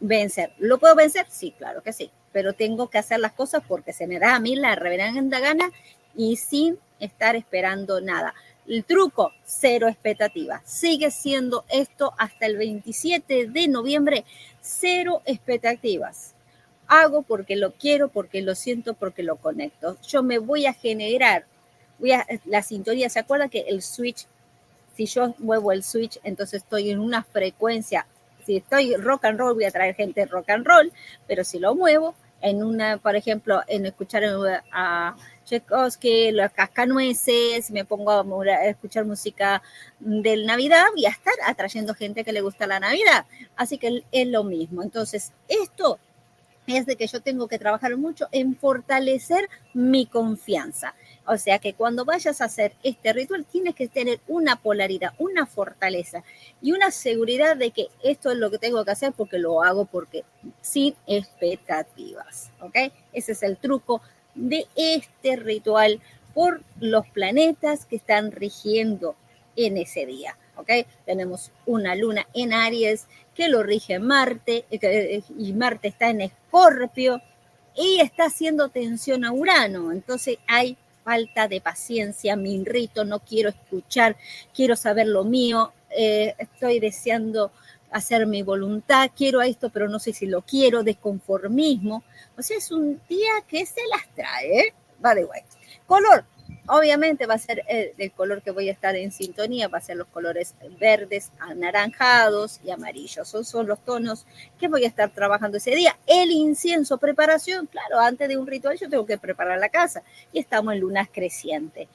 vencer. 0.00 0.52
¿Lo 0.58 0.78
puedo 0.78 0.94
vencer? 0.96 1.26
Sí, 1.28 1.54
claro 1.56 1.82
que 1.82 1.92
sí, 1.92 2.10
pero 2.32 2.54
tengo 2.54 2.90
que 2.90 2.98
hacer 2.98 3.20
las 3.20 3.32
cosas 3.32 3.62
porque 3.66 3.92
se 3.92 4.06
me 4.06 4.18
da 4.18 4.34
a 4.34 4.40
mí 4.40 4.56
la 4.56 4.74
reverenda 4.74 5.38
gana 5.40 5.70
y 6.16 6.36
sin 6.36 6.78
estar 6.98 7.36
esperando 7.36 8.00
nada. 8.00 8.34
El 8.66 8.84
truco, 8.84 9.32
cero 9.44 9.88
expectativas. 9.88 10.62
Sigue 10.64 11.10
siendo 11.10 11.64
esto 11.68 12.14
hasta 12.16 12.46
el 12.46 12.56
27 12.56 13.48
de 13.48 13.68
noviembre, 13.68 14.24
cero 14.60 15.20
expectativas. 15.24 16.34
Hago 16.94 17.22
porque 17.22 17.56
lo 17.56 17.72
quiero, 17.72 18.08
porque 18.08 18.42
lo 18.42 18.54
siento, 18.54 18.92
porque 18.92 19.22
lo 19.22 19.36
conecto. 19.36 19.96
Yo 20.06 20.22
me 20.22 20.38
voy 20.38 20.66
a 20.66 20.74
generar, 20.74 21.46
voy 21.98 22.12
a, 22.12 22.26
la 22.44 22.62
sintonía, 22.62 23.08
¿se 23.08 23.18
acuerda 23.18 23.48
que 23.48 23.60
el 23.60 23.80
switch, 23.80 24.26
si 24.94 25.06
yo 25.06 25.34
muevo 25.38 25.72
el 25.72 25.84
switch, 25.84 26.20
entonces 26.22 26.62
estoy 26.62 26.90
en 26.90 27.00
una 27.00 27.24
frecuencia, 27.24 28.06
si 28.44 28.58
estoy 28.58 28.94
rock 28.96 29.24
and 29.24 29.38
roll, 29.38 29.54
voy 29.54 29.64
a 29.64 29.70
traer 29.70 29.94
gente 29.94 30.26
rock 30.26 30.50
and 30.50 30.66
roll, 30.66 30.92
pero 31.26 31.44
si 31.44 31.58
lo 31.58 31.74
muevo 31.74 32.14
en 32.42 32.62
una, 32.62 32.98
por 32.98 33.16
ejemplo, 33.16 33.62
en 33.68 33.86
escuchar 33.86 34.24
a 34.70 35.16
Tchaikovsky, 35.46 36.32
los 36.32 36.52
cascanueces, 36.52 37.70
me 37.70 37.86
pongo 37.86 38.10
a 38.10 38.66
escuchar 38.66 39.06
música 39.06 39.62
del 39.98 40.44
Navidad 40.44 40.88
y 40.94 41.06
a 41.06 41.10
estar 41.10 41.32
atrayendo 41.46 41.94
gente 41.94 42.22
que 42.22 42.34
le 42.34 42.42
gusta 42.42 42.66
la 42.66 42.80
Navidad. 42.80 43.24
Así 43.56 43.78
que 43.78 44.04
es 44.12 44.26
lo 44.26 44.44
mismo. 44.44 44.82
Entonces, 44.82 45.32
esto 45.48 45.98
es 46.66 46.86
de 46.86 46.96
que 46.96 47.06
yo 47.06 47.20
tengo 47.20 47.48
que 47.48 47.58
trabajar 47.58 47.96
mucho 47.96 48.28
en 48.32 48.54
fortalecer 48.56 49.48
mi 49.74 50.06
confianza. 50.06 50.94
O 51.26 51.36
sea 51.36 51.58
que 51.58 51.74
cuando 51.74 52.04
vayas 52.04 52.40
a 52.40 52.46
hacer 52.46 52.74
este 52.82 53.12
ritual 53.12 53.44
tienes 53.44 53.74
que 53.74 53.88
tener 53.88 54.20
una 54.26 54.56
polaridad, 54.56 55.12
una 55.18 55.46
fortaleza 55.46 56.24
y 56.60 56.72
una 56.72 56.90
seguridad 56.90 57.56
de 57.56 57.70
que 57.70 57.88
esto 58.02 58.30
es 58.30 58.38
lo 58.38 58.50
que 58.50 58.58
tengo 58.58 58.84
que 58.84 58.90
hacer 58.90 59.12
porque 59.12 59.38
lo 59.38 59.62
hago 59.62 59.84
porque 59.84 60.24
sin 60.60 60.94
expectativas. 61.06 62.50
¿Ok? 62.60 62.76
Ese 63.12 63.32
es 63.32 63.42
el 63.42 63.56
truco 63.56 64.02
de 64.34 64.66
este 64.76 65.36
ritual 65.36 66.00
por 66.34 66.62
los 66.80 67.06
planetas 67.08 67.84
que 67.84 67.96
están 67.96 68.32
rigiendo 68.32 69.14
en 69.56 69.76
ese 69.76 70.06
día. 70.06 70.36
¿Ok? 70.56 70.70
Tenemos 71.04 71.50
una 71.66 71.94
luna 71.94 72.26
en 72.34 72.52
Aries 72.52 73.06
que 73.34 73.48
lo 73.48 73.62
rige 73.62 73.98
Marte 73.98 74.66
eh, 74.70 74.78
eh, 74.82 75.22
y 75.38 75.52
Marte 75.52 75.88
está 75.88 76.10
en 76.10 76.20
Escorpio 76.20 77.20
y 77.74 78.00
está 78.00 78.26
haciendo 78.26 78.68
tensión 78.68 79.24
a 79.24 79.32
Urano. 79.32 79.92
Entonces 79.92 80.38
hay 80.46 80.76
falta 81.04 81.48
de 81.48 81.60
paciencia, 81.60 82.36
me 82.36 82.50
irrito, 82.50 83.04
no 83.04 83.20
quiero 83.20 83.50
escuchar, 83.50 84.16
quiero 84.54 84.76
saber 84.76 85.08
lo 85.08 85.24
mío, 85.24 85.72
eh, 85.90 86.34
estoy 86.38 86.80
deseando 86.80 87.52
hacer 87.90 88.26
mi 88.26 88.42
voluntad, 88.42 89.10
quiero 89.14 89.42
esto, 89.42 89.70
pero 89.70 89.88
no 89.88 89.98
sé 89.98 90.12
si 90.12 90.26
lo 90.26 90.42
quiero, 90.42 90.82
desconformismo. 90.82 92.02
O 92.38 92.42
sea, 92.42 92.56
es 92.56 92.70
un 92.70 93.00
día 93.08 93.32
que 93.46 93.66
se 93.66 93.80
las 93.90 94.08
trae, 94.14 94.60
¿eh? 94.60 94.74
va 95.04 95.14
de 95.14 95.24
guay. 95.24 95.42
Color, 95.86 96.24
obviamente 96.66 97.26
va 97.26 97.34
a 97.34 97.38
ser 97.38 97.64
el, 97.66 98.12
color 98.12 98.42
que 98.42 98.50
voy 98.50 98.68
a 98.68 98.72
estar 98.72 98.94
en 98.94 99.10
sintonía, 99.10 99.68
va 99.68 99.78
a 99.78 99.82
ser 99.82 99.96
los 99.96 100.06
colores 100.08 100.54
verdes, 100.78 101.32
anaranjados 101.38 102.60
y 102.64 102.70
amarillos. 102.70 103.28
Son, 103.28 103.44
son 103.44 103.66
los 103.66 103.80
tonos 103.80 104.26
que 104.58 104.68
voy 104.68 104.84
a 104.84 104.88
estar 104.88 105.10
trabajando 105.10 105.56
ese 105.56 105.74
día. 105.74 105.96
El 106.06 106.30
incienso, 106.30 106.98
preparación, 106.98 107.66
claro, 107.66 107.98
antes 107.98 108.28
de 108.28 108.36
un 108.36 108.46
ritual 108.46 108.78
yo 108.78 108.88
tengo 108.88 109.06
que 109.06 109.18
preparar 109.18 109.58
la 109.58 109.68
casa 109.68 110.02
y 110.32 110.38
estamos 110.38 110.74
en 110.74 110.80
lunas 110.80 111.08
crecientes. 111.12 111.88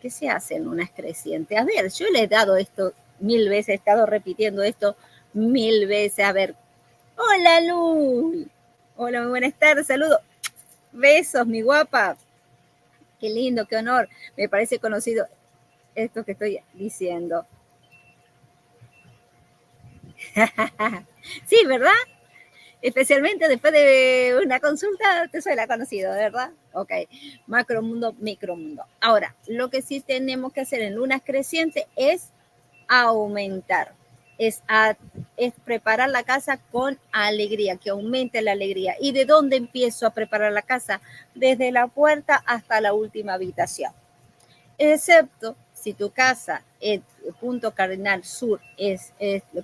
¿Qué 0.00 0.10
se 0.10 0.28
hace 0.28 0.56
en 0.56 0.64
lunas 0.64 0.90
crecientes? 0.94 1.58
A 1.58 1.64
ver, 1.64 1.90
yo 1.90 2.10
le 2.10 2.22
he 2.22 2.28
dado 2.28 2.56
esto 2.56 2.92
mil 3.20 3.48
veces, 3.48 3.68
he 3.70 3.74
estado 3.74 4.06
repitiendo 4.06 4.62
esto 4.62 4.96
mil 5.32 5.86
veces. 5.86 6.24
A 6.24 6.32
ver, 6.32 6.54
hola 7.16 7.60
Luz. 7.60 8.46
Hola, 8.96 9.20
muy 9.20 9.30
buenas 9.30 9.54
tardes, 9.54 9.86
saludos. 9.86 10.18
Besos, 10.92 11.46
mi 11.46 11.62
guapa. 11.62 12.16
Qué 13.22 13.30
lindo, 13.30 13.66
qué 13.66 13.76
honor. 13.76 14.08
Me 14.36 14.48
parece 14.48 14.80
conocido 14.80 15.28
esto 15.94 16.24
que 16.24 16.32
estoy 16.32 16.58
diciendo. 16.74 17.46
sí, 21.46 21.64
¿verdad? 21.64 21.92
Especialmente 22.80 23.46
después 23.46 23.72
de 23.72 24.40
una 24.44 24.58
consulta, 24.58 25.28
te 25.30 25.40
suena 25.40 25.68
conocido, 25.68 26.10
¿verdad? 26.10 26.50
Ok, 26.72 26.90
macromundo, 27.46 28.12
micromundo. 28.14 28.86
Ahora, 29.00 29.36
lo 29.46 29.70
que 29.70 29.82
sí 29.82 30.00
tenemos 30.00 30.52
que 30.52 30.62
hacer 30.62 30.82
en 30.82 30.96
lunas 30.96 31.22
crecientes 31.24 31.84
es 31.94 32.32
aumentar 32.88 33.94
es, 34.38 34.62
es 35.46 35.54
preparar 35.64 36.10
la 36.10 36.22
casa 36.22 36.58
con 36.70 36.98
alegría, 37.10 37.76
que 37.76 37.90
aumente 37.90 38.42
la 38.42 38.52
alegría. 38.52 38.94
¿Y 39.00 39.12
de 39.12 39.24
dónde 39.24 39.56
empiezo 39.56 40.06
a 40.06 40.10
preparar 40.10 40.52
la 40.52 40.62
casa? 40.62 41.00
Desde 41.34 41.72
la 41.72 41.88
puerta 41.88 42.42
hasta 42.46 42.80
la 42.80 42.92
última 42.92 43.34
habitación. 43.34 43.92
Excepto 44.78 45.56
si 45.74 45.94
tu 45.94 46.10
casa, 46.10 46.62
punto 47.40 47.72
cardinal 47.72 48.24
sur 48.24 48.60
es, 48.76 49.12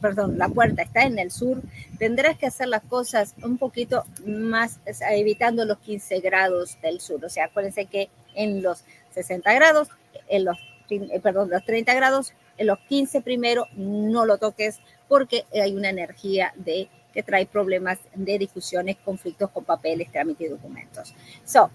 perdón, 0.01 0.37
la 0.37 0.49
puerta 0.49 0.83
está 0.83 1.03
en 1.05 1.19
el 1.19 1.31
sur, 1.31 1.63
tendrás 1.99 2.37
que 2.37 2.47
hacer 2.47 2.69
las 2.69 2.83
cosas 2.83 3.35
un 3.43 3.57
poquito 3.57 4.05
más, 4.27 4.81
evitando 5.11 5.65
los 5.65 5.79
15 5.79 6.21
grados 6.21 6.81
del 6.83 7.01
sur. 7.01 7.25
O 7.25 7.29
sea, 7.29 7.47
acuérdense 7.47 7.87
que 7.87 8.11
en 8.35 8.63
los 8.63 8.85
60 9.15 9.53
grados, 9.55 9.89
en 10.29 10.45
los, 10.45 10.59
eh, 10.91 11.21
perdón, 11.21 11.51
los 11.51 11.65
30 11.65 11.95
grados, 11.95 12.33
en 12.57 12.67
los 12.67 12.79
15 12.81 13.21
primero 13.21 13.67
no 13.77 14.25
lo 14.25 14.39
toques 14.39 14.81
porque 15.09 15.47
hay 15.53 15.75
una 15.75 15.91
energía 15.91 16.53
de 16.57 16.89
que 17.13 17.23
trae 17.23 17.47
problemas 17.47 17.99
de 18.15 18.39
discusiones, 18.39 18.97
conflictos 19.05 19.51
con 19.51 19.65
papeles, 19.65 20.13
trámites 20.13 20.47
y 20.47 20.51
documentos. 20.51 21.15
So, 21.45 21.71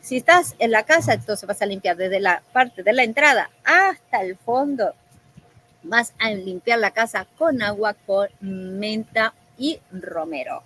si 0.00 0.18
estás 0.18 0.54
en 0.58 0.70
la 0.70 0.82
casa, 0.82 1.14
entonces 1.14 1.46
vas 1.46 1.62
a 1.62 1.66
limpiar 1.66 1.96
desde 1.96 2.20
la 2.20 2.42
parte 2.52 2.82
de 2.82 2.92
la 2.92 3.04
entrada 3.04 3.50
hasta 3.64 4.20
el 4.20 4.36
fondo. 4.36 4.92
Vas 5.82 6.12
a 6.18 6.30
limpiar 6.30 6.78
la 6.78 6.90
casa 6.90 7.26
con 7.38 7.62
agua, 7.62 7.94
con 7.94 8.28
menta 8.40 9.32
y 9.56 9.80
romero. 9.90 10.62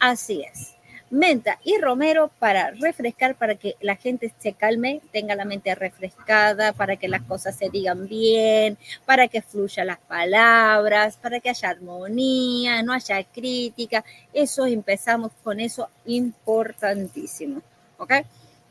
Así 0.00 0.42
es. 0.42 0.74
Menta 1.10 1.58
y 1.64 1.76
romero 1.78 2.30
para 2.38 2.70
refrescar, 2.70 3.34
para 3.34 3.56
que 3.56 3.74
la 3.80 3.96
gente 3.96 4.32
se 4.38 4.52
calme, 4.52 5.00
tenga 5.10 5.34
la 5.34 5.44
mente 5.44 5.74
refrescada, 5.74 6.72
para 6.72 6.96
que 6.96 7.08
las 7.08 7.22
cosas 7.22 7.56
se 7.56 7.68
digan 7.68 8.06
bien, 8.06 8.78
para 9.06 9.26
que 9.26 9.42
fluyan 9.42 9.88
las 9.88 9.98
palabras, 9.98 11.16
para 11.16 11.40
que 11.40 11.50
haya 11.50 11.68
armonía, 11.68 12.82
no 12.84 12.92
haya 12.92 13.24
crítica. 13.24 14.04
Eso 14.32 14.66
empezamos 14.66 15.32
con 15.42 15.58
eso 15.58 15.88
importantísimo. 16.06 17.60
¿Ok? 17.98 18.12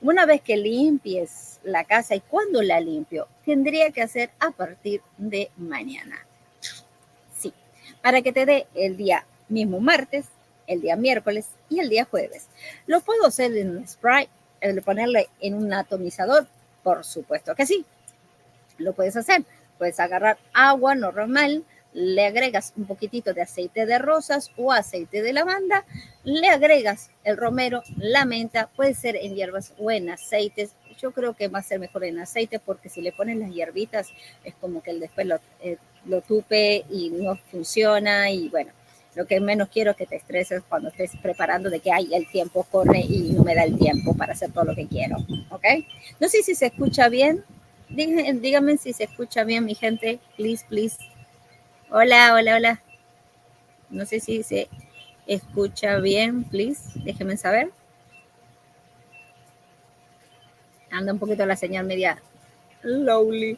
Una 0.02 0.26
vez 0.26 0.42
que 0.42 0.56
limpies 0.56 1.60
la 1.64 1.84
casa 1.84 2.16
y 2.16 2.22
cuando 2.22 2.62
la 2.62 2.80
limpio, 2.80 3.28
tendría 3.44 3.92
que 3.92 4.02
hacer 4.02 4.30
a 4.40 4.52
partir 4.52 5.02
de 5.18 5.52
mañana. 5.58 6.26
Sí, 7.38 7.54
para 8.02 8.22
que 8.22 8.32
te 8.32 8.46
dé 8.46 8.68
el 8.76 8.96
día 8.96 9.26
mismo 9.50 9.82
martes, 9.82 10.28
el 10.70 10.82
día 10.82 10.96
miércoles 10.96 11.48
y 11.70 11.80
el 11.80 11.90
día 11.90 12.06
jueves. 12.06 12.48
Lo 12.88 13.02
puedo 13.02 13.26
hacer 13.26 13.58
en 13.58 13.78
un 13.78 13.88
spray, 13.88 14.30
ponerle 14.86 15.28
en 15.42 15.56
un 15.56 15.74
atomizador, 15.74 16.48
por 16.84 17.04
supuesto 17.04 17.56
que 17.56 17.66
sí. 17.66 17.86
Lo 18.78 18.94
puedes 18.94 19.18
hacer. 19.18 19.44
Puedes 19.78 20.00
agarrar 20.02 20.38
agua 20.54 20.94
normal, 20.94 21.64
le 21.94 22.26
agregas 22.26 22.74
un 22.76 22.86
poquitito 22.86 23.34
de 23.34 23.42
aceite 23.42 23.86
de 23.86 23.98
rosas 23.98 24.52
o 24.58 24.74
aceite 24.74 25.22
de 25.22 25.32
lavanda, 25.32 25.86
le 26.24 26.50
agregas 26.50 27.12
el 27.24 27.38
romero, 27.38 27.82
la 27.98 28.26
menta, 28.26 28.68
puede 28.76 28.94
ser 28.94 29.16
en 29.16 29.36
hierbas 29.36 29.74
o 29.78 29.90
en 29.90 30.10
aceites. 30.10 30.74
Yo 31.02 31.12
creo 31.12 31.34
que 31.34 31.48
va 31.48 31.60
a 31.60 31.64
ser 31.64 31.80
mejor 31.80 32.04
en 32.04 32.20
aceite 32.20 32.60
porque 32.60 32.90
si 32.90 33.02
le 33.02 33.14
pones 33.14 33.38
las 33.38 33.52
hierbitas 33.52 34.10
es 34.44 34.54
como 34.56 34.84
que 34.84 34.92
el 34.92 35.00
después 35.00 35.26
lo, 35.26 35.40
eh, 35.62 35.78
lo 36.06 36.22
tupe 36.22 36.84
y 36.90 37.10
no 37.10 37.38
funciona 37.38 38.30
y 38.32 38.50
bueno, 38.50 38.74
lo 39.20 39.26
que 39.26 39.42
menos 39.42 39.68
quiero 39.68 39.92
es 39.92 39.98
que 39.98 40.06
te 40.06 40.16
estreses 40.16 40.64
cuando 40.70 40.88
estés 40.88 41.12
preparando 41.22 41.70
de 41.70 41.82
que 41.82 41.92
hay 41.92 42.08
el 42.14 42.26
tiempo 42.32 42.64
corre 42.64 43.02
y 43.02 43.34
no 43.34 43.44
me 43.44 43.54
da 43.54 43.64
el 43.64 43.78
tiempo 43.78 44.16
para 44.16 44.32
hacer 44.32 44.50
todo 44.54 44.64
lo 44.64 44.74
que 44.74 44.88
quiero, 44.88 45.18
¿ok? 45.50 45.66
No 46.22 46.30
sé 46.30 46.42
si 46.42 46.56
se 46.56 46.68
escucha 46.68 47.10
bien. 47.10 47.44
Díganme 47.90 48.78
si 48.78 48.94
se 48.94 49.04
escucha 49.04 49.44
bien, 49.44 49.66
mi 49.66 49.76
gente. 49.76 50.22
Please, 50.38 50.66
please. 50.70 50.96
Hola, 51.90 52.34
hola, 52.34 52.56
hola. 52.56 52.82
No 53.90 54.06
sé 54.06 54.22
si 54.22 54.42
se 54.42 54.70
escucha 55.28 55.98
bien, 55.98 56.46
please. 56.46 56.98
Déjenme 57.04 57.36
saber. 57.36 57.72
Anda 60.92 61.12
un 61.12 61.20
poquito 61.20 61.46
la 61.46 61.58
señal 61.58 61.86
media 61.86 62.22
lowly. 62.84 63.58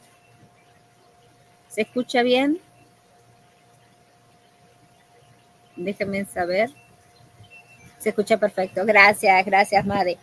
¿Se 1.68 1.82
escucha 1.82 2.24
bien? 2.24 2.60
Déjenme 5.84 6.26
saber. 6.26 6.70
Se 8.00 8.10
escucha 8.10 8.38
perfecto. 8.38 8.86
Gracias, 8.86 9.46
gracias, 9.46 9.86
madre. 9.86 10.18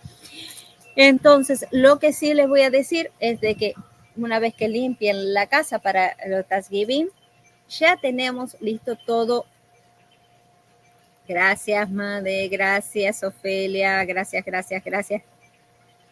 Entonces, 0.96 1.66
lo 1.70 1.98
que 1.98 2.12
sí 2.12 2.34
les 2.34 2.48
voy 2.48 2.62
a 2.62 2.70
decir 2.70 3.10
es 3.20 3.40
de 3.40 3.54
que 3.54 3.74
una 4.16 4.40
vez 4.40 4.54
que 4.54 4.68
limpien 4.68 5.32
la 5.32 5.46
casa 5.46 5.78
para 5.78 6.16
los 6.26 6.46
Thanksgiving, 6.46 7.08
ya 7.68 7.96
tenemos 7.96 8.56
listo 8.60 8.96
todo. 8.96 9.46
Gracias, 11.28 11.90
Madre. 11.90 12.48
Gracias, 12.48 13.22
Ofelia. 13.22 14.04
Gracias, 14.04 14.44
gracias, 14.44 14.82
gracias. 14.84 15.22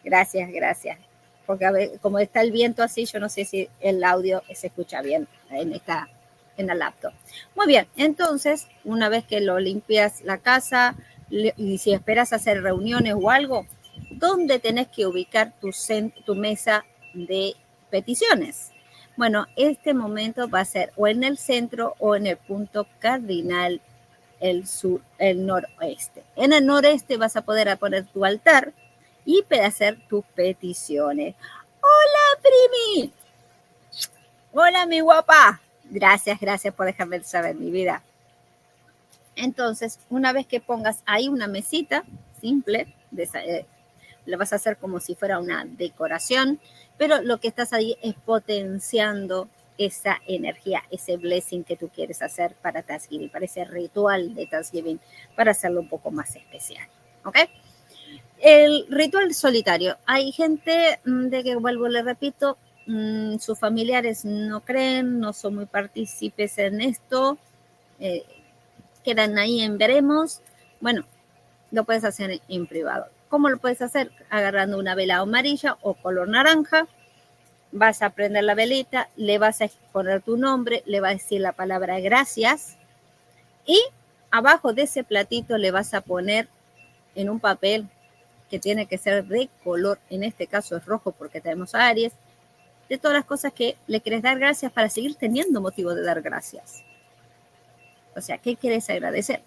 Gracias, 0.03 0.49
gracias. 0.51 0.99
Porque 1.45 1.97
como 2.01 2.19
está 2.19 2.41
el 2.41 2.51
viento 2.51 2.83
así, 2.83 3.05
yo 3.05 3.19
no 3.19 3.27
sé 3.27 3.43
si 3.45 3.67
el 3.79 4.03
audio 4.03 4.43
se 4.53 4.67
escucha 4.67 5.01
bien 5.01 5.27
en 5.49 5.73
esta 5.73 6.07
en 6.57 6.67
la 6.67 6.75
laptop. 6.75 7.13
Muy 7.55 7.67
bien, 7.67 7.87
entonces, 7.95 8.67
una 8.83 9.09
vez 9.09 9.23
que 9.23 9.39
lo 9.39 9.59
limpias 9.59 10.21
la 10.21 10.39
casa 10.39 10.95
y 11.29 11.77
si 11.77 11.93
esperas 11.93 12.33
hacer 12.33 12.61
reuniones 12.61 13.13
o 13.15 13.29
algo, 13.29 13.65
¿dónde 14.11 14.59
tenés 14.59 14.87
que 14.87 15.05
ubicar 15.05 15.53
tu, 15.59 16.35
mesa 16.35 16.85
de 17.13 17.53
peticiones? 17.89 18.71
Bueno, 19.15 19.47
este 19.55 19.93
momento 19.93 20.47
va 20.49 20.61
a 20.61 20.65
ser 20.65 20.93
o 20.95 21.07
en 21.07 21.23
el 21.23 21.37
centro 21.37 21.95
o 21.99 22.15
en 22.15 22.27
el 22.27 22.37
punto 22.37 22.87
cardinal, 22.99 23.81
el 24.39 24.67
sur, 24.67 25.01
el 25.17 25.45
noroeste. 25.45 26.23
En 26.35 26.53
el 26.53 26.65
noreste 26.65 27.17
vas 27.17 27.35
a 27.35 27.41
poder 27.41 27.75
poner 27.77 28.05
tu 28.05 28.23
altar 28.23 28.73
y 29.25 29.43
hacer 29.61 29.97
tus 30.07 30.23
peticiones. 30.35 31.35
Hola, 31.81 32.41
primi. 32.41 33.11
Hola, 34.53 34.85
mi 34.85 35.01
guapa. 35.01 35.61
Gracias, 35.89 36.39
gracias 36.39 36.73
por 36.73 36.85
dejarme 36.85 37.23
saber 37.23 37.55
mi 37.55 37.71
vida. 37.71 38.03
Entonces, 39.35 39.99
una 40.09 40.33
vez 40.33 40.47
que 40.47 40.59
pongas 40.59 41.03
ahí 41.05 41.27
una 41.27 41.47
mesita 41.47 42.03
simple, 42.41 42.93
de, 43.11 43.29
eh, 43.45 43.65
la 44.25 44.37
vas 44.37 44.51
a 44.53 44.57
hacer 44.57 44.77
como 44.77 44.99
si 44.99 45.15
fuera 45.15 45.39
una 45.39 45.65
decoración 45.65 46.59
pero 46.97 47.21
lo 47.21 47.39
que 47.39 47.47
estás 47.47 47.73
ahí 47.73 47.95
es 48.01 48.15
potenciando 48.15 49.47
esa 49.77 50.19
energía, 50.27 50.83
ese 50.89 51.17
blessing 51.17 51.63
que 51.63 51.77
tú 51.77 51.89
quieres 51.89 52.21
hacer 52.23 52.55
para 52.55 52.81
Thanksgiving, 52.81 53.29
para 53.29 53.45
ese 53.45 53.63
ritual 53.63 54.33
de 54.33 54.47
Thanksgiving, 54.47 54.99
para 55.35 55.51
hacerlo 55.51 55.81
un 55.81 55.87
poco 55.87 56.09
más 56.09 56.35
especial. 56.35 56.87
¿Ok? 57.23 57.37
El 58.39 58.87
ritual 58.89 59.33
solitario. 59.35 59.97
Hay 60.05 60.31
gente 60.31 60.99
mm, 61.05 61.27
de 61.27 61.43
que, 61.43 61.55
vuelvo, 61.55 61.87
le 61.87 62.01
repito, 62.01 62.57
mm, 62.87 63.37
sus 63.37 63.59
familiares 63.59 64.25
no 64.25 64.61
creen, 64.61 65.19
no 65.19 65.33
son 65.33 65.55
muy 65.55 65.65
partícipes 65.65 66.57
en 66.57 66.81
esto, 66.81 67.37
eh, 67.99 68.23
quedan 69.03 69.37
ahí 69.37 69.61
en 69.61 69.77
veremos. 69.77 70.41
Bueno, 70.81 71.05
lo 71.71 71.83
puedes 71.83 72.03
hacer 72.03 72.41
en 72.47 72.67
privado. 72.67 73.07
¿Cómo 73.29 73.49
lo 73.49 73.57
puedes 73.57 73.81
hacer? 73.81 74.11
Agarrando 74.29 74.79
una 74.79 74.95
vela 74.95 75.17
amarilla 75.17 75.77
o 75.81 75.93
color 75.93 76.29
naranja. 76.29 76.87
Vas 77.71 78.01
a 78.01 78.11
prender 78.11 78.45
la 78.45 78.55
velita, 78.55 79.09
le 79.17 79.37
vas 79.37 79.61
a 79.61 79.67
poner 79.91 80.21
tu 80.21 80.37
nombre, 80.37 80.83
le 80.85 81.01
vas 81.01 81.11
a 81.11 81.13
decir 81.15 81.41
la 81.41 81.51
palabra 81.51 81.99
gracias 81.99 82.77
y 83.67 83.79
abajo 84.31 84.73
de 84.73 84.83
ese 84.83 85.03
platito 85.03 85.57
le 85.57 85.71
vas 85.71 85.93
a 85.93 86.01
poner 86.01 86.47
en 87.13 87.29
un 87.29 87.39
papel 87.39 87.87
que 88.49 88.59
tiene 88.59 88.85
que 88.85 88.97
ser 88.97 89.25
de 89.25 89.49
color, 89.63 89.99
en 90.09 90.23
este 90.23 90.47
caso 90.47 90.77
es 90.77 90.85
rojo 90.85 91.11
porque 91.11 91.41
tenemos 91.41 91.75
a 91.75 91.87
Aries, 91.87 92.13
de 92.89 92.97
todas 92.97 93.15
las 93.15 93.25
cosas 93.25 93.53
que 93.53 93.77
le 93.87 94.01
quieres 94.01 94.21
dar 94.21 94.39
gracias 94.39 94.71
para 94.71 94.89
seguir 94.89 95.15
teniendo 95.15 95.61
motivo 95.61 95.93
de 95.93 96.03
dar 96.03 96.21
gracias. 96.21 96.83
O 98.15 98.21
sea, 98.21 98.37
¿qué 98.37 98.55
quieres 98.55 98.89
agradecer? 98.89 99.41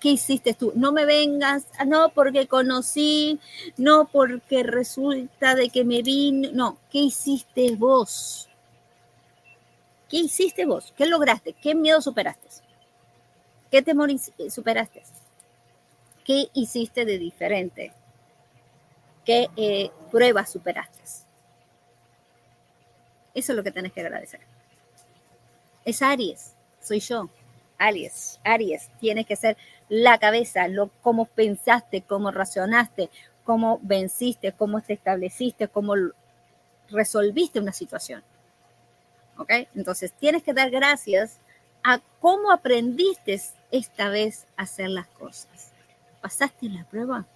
¿qué 0.00 0.10
hiciste 0.10 0.54
tú? 0.54 0.72
No 0.74 0.92
me 0.92 1.04
vengas, 1.04 1.66
ah, 1.78 1.84
no 1.84 2.10
porque 2.10 2.46
conocí, 2.46 3.40
no 3.76 4.08
porque 4.10 4.62
resulta 4.62 5.54
de 5.54 5.68
que 5.70 5.84
me 5.84 6.02
vino, 6.02 6.50
no, 6.52 6.78
¿qué 6.90 6.98
hiciste 6.98 7.74
vos? 7.76 8.48
¿Qué 10.08 10.18
hiciste 10.18 10.66
vos? 10.66 10.94
¿Qué 10.96 11.06
lograste? 11.06 11.52
¿Qué 11.54 11.74
miedo 11.74 12.00
superaste? 12.00 12.48
¿Qué 13.70 13.82
temor 13.82 14.10
superaste? 14.50 15.02
¿Qué 16.24 16.48
hiciste 16.54 17.04
de 17.04 17.18
diferente? 17.18 17.92
¿Qué 19.24 19.48
eh, 19.56 19.90
pruebas 20.12 20.52
superaste? 20.52 21.25
Eso 23.36 23.52
es 23.52 23.56
lo 23.56 23.62
que 23.62 23.70
tenés 23.70 23.92
que 23.92 24.00
agradecer. 24.00 24.40
Es 25.84 26.00
Aries, 26.00 26.54
soy 26.80 27.00
yo. 27.00 27.28
Aries, 27.76 28.40
Aries, 28.42 28.88
tienes 28.98 29.26
que 29.26 29.36
ser 29.36 29.58
la 29.90 30.16
cabeza, 30.16 30.66
lo, 30.68 30.90
cómo 31.02 31.26
pensaste, 31.26 32.00
cómo 32.00 32.30
racionaste, 32.30 33.10
cómo 33.44 33.78
venciste, 33.82 34.52
cómo 34.52 34.80
te 34.80 34.94
estableciste, 34.94 35.68
cómo 35.68 35.92
resolviste 36.88 37.60
una 37.60 37.74
situación. 37.74 38.24
¿Ok? 39.36 39.52
Entonces, 39.74 40.14
tienes 40.14 40.42
que 40.42 40.54
dar 40.54 40.70
gracias 40.70 41.38
a 41.84 42.00
cómo 42.20 42.50
aprendiste 42.50 43.38
esta 43.70 44.08
vez 44.08 44.46
a 44.56 44.62
hacer 44.62 44.88
las 44.88 45.08
cosas. 45.08 45.72
¿Pasaste 46.22 46.70
la 46.70 46.84
prueba? 46.84 47.26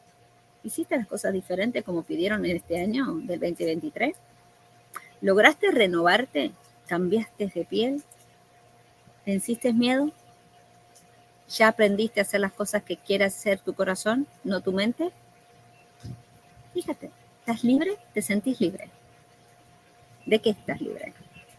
¿Hiciste 0.63 0.97
las 0.97 1.07
cosas 1.07 1.35
diferentes 1.35 1.85
como 1.85 2.05
pidieron 2.05 2.47
en 2.47 2.57
este 2.57 2.81
año 2.81 3.17
del 3.17 3.39
2023? 3.39 4.17
¿Lograste 5.21 5.71
renovarte? 5.71 6.53
¿Cambiaste 6.89 7.47
de 7.55 7.65
piel? 7.65 8.03
¿Venciste 9.27 9.73
miedo? 9.73 10.11
¿Ya 11.49 11.69
aprendiste 11.69 12.21
a 12.21 12.23
hacer 12.23 12.41
las 12.41 12.53
cosas 12.53 12.83
que 12.83 12.97
quiere 12.97 13.25
hacer 13.25 13.61
tu 13.61 13.75
corazón, 13.75 14.27
no 14.45 14.61
tu 14.61 14.73
mente? 14.73 15.11
Fíjate, 16.73 17.11
¿estás 17.41 17.65
libre? 17.65 17.99
¿Te 18.15 18.23
sentís 18.23 18.61
libre? 18.61 18.89
¿De 20.25 20.39
qué 20.39 20.51
estás 20.51 20.81
libre? 20.81 21.13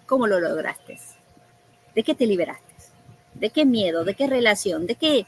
¿Cómo 0.07 0.27
lo 0.27 0.39
lograste? 0.39 0.97
¿De 1.93 2.03
qué 2.03 2.15
te 2.15 2.25
liberaste? 2.25 2.73
¿De 3.33 3.49
qué 3.49 3.65
miedo? 3.65 4.03
¿De 4.03 4.15
qué 4.15 4.27
relación? 4.27 4.87
¿De 4.87 4.95
qué? 4.95 5.27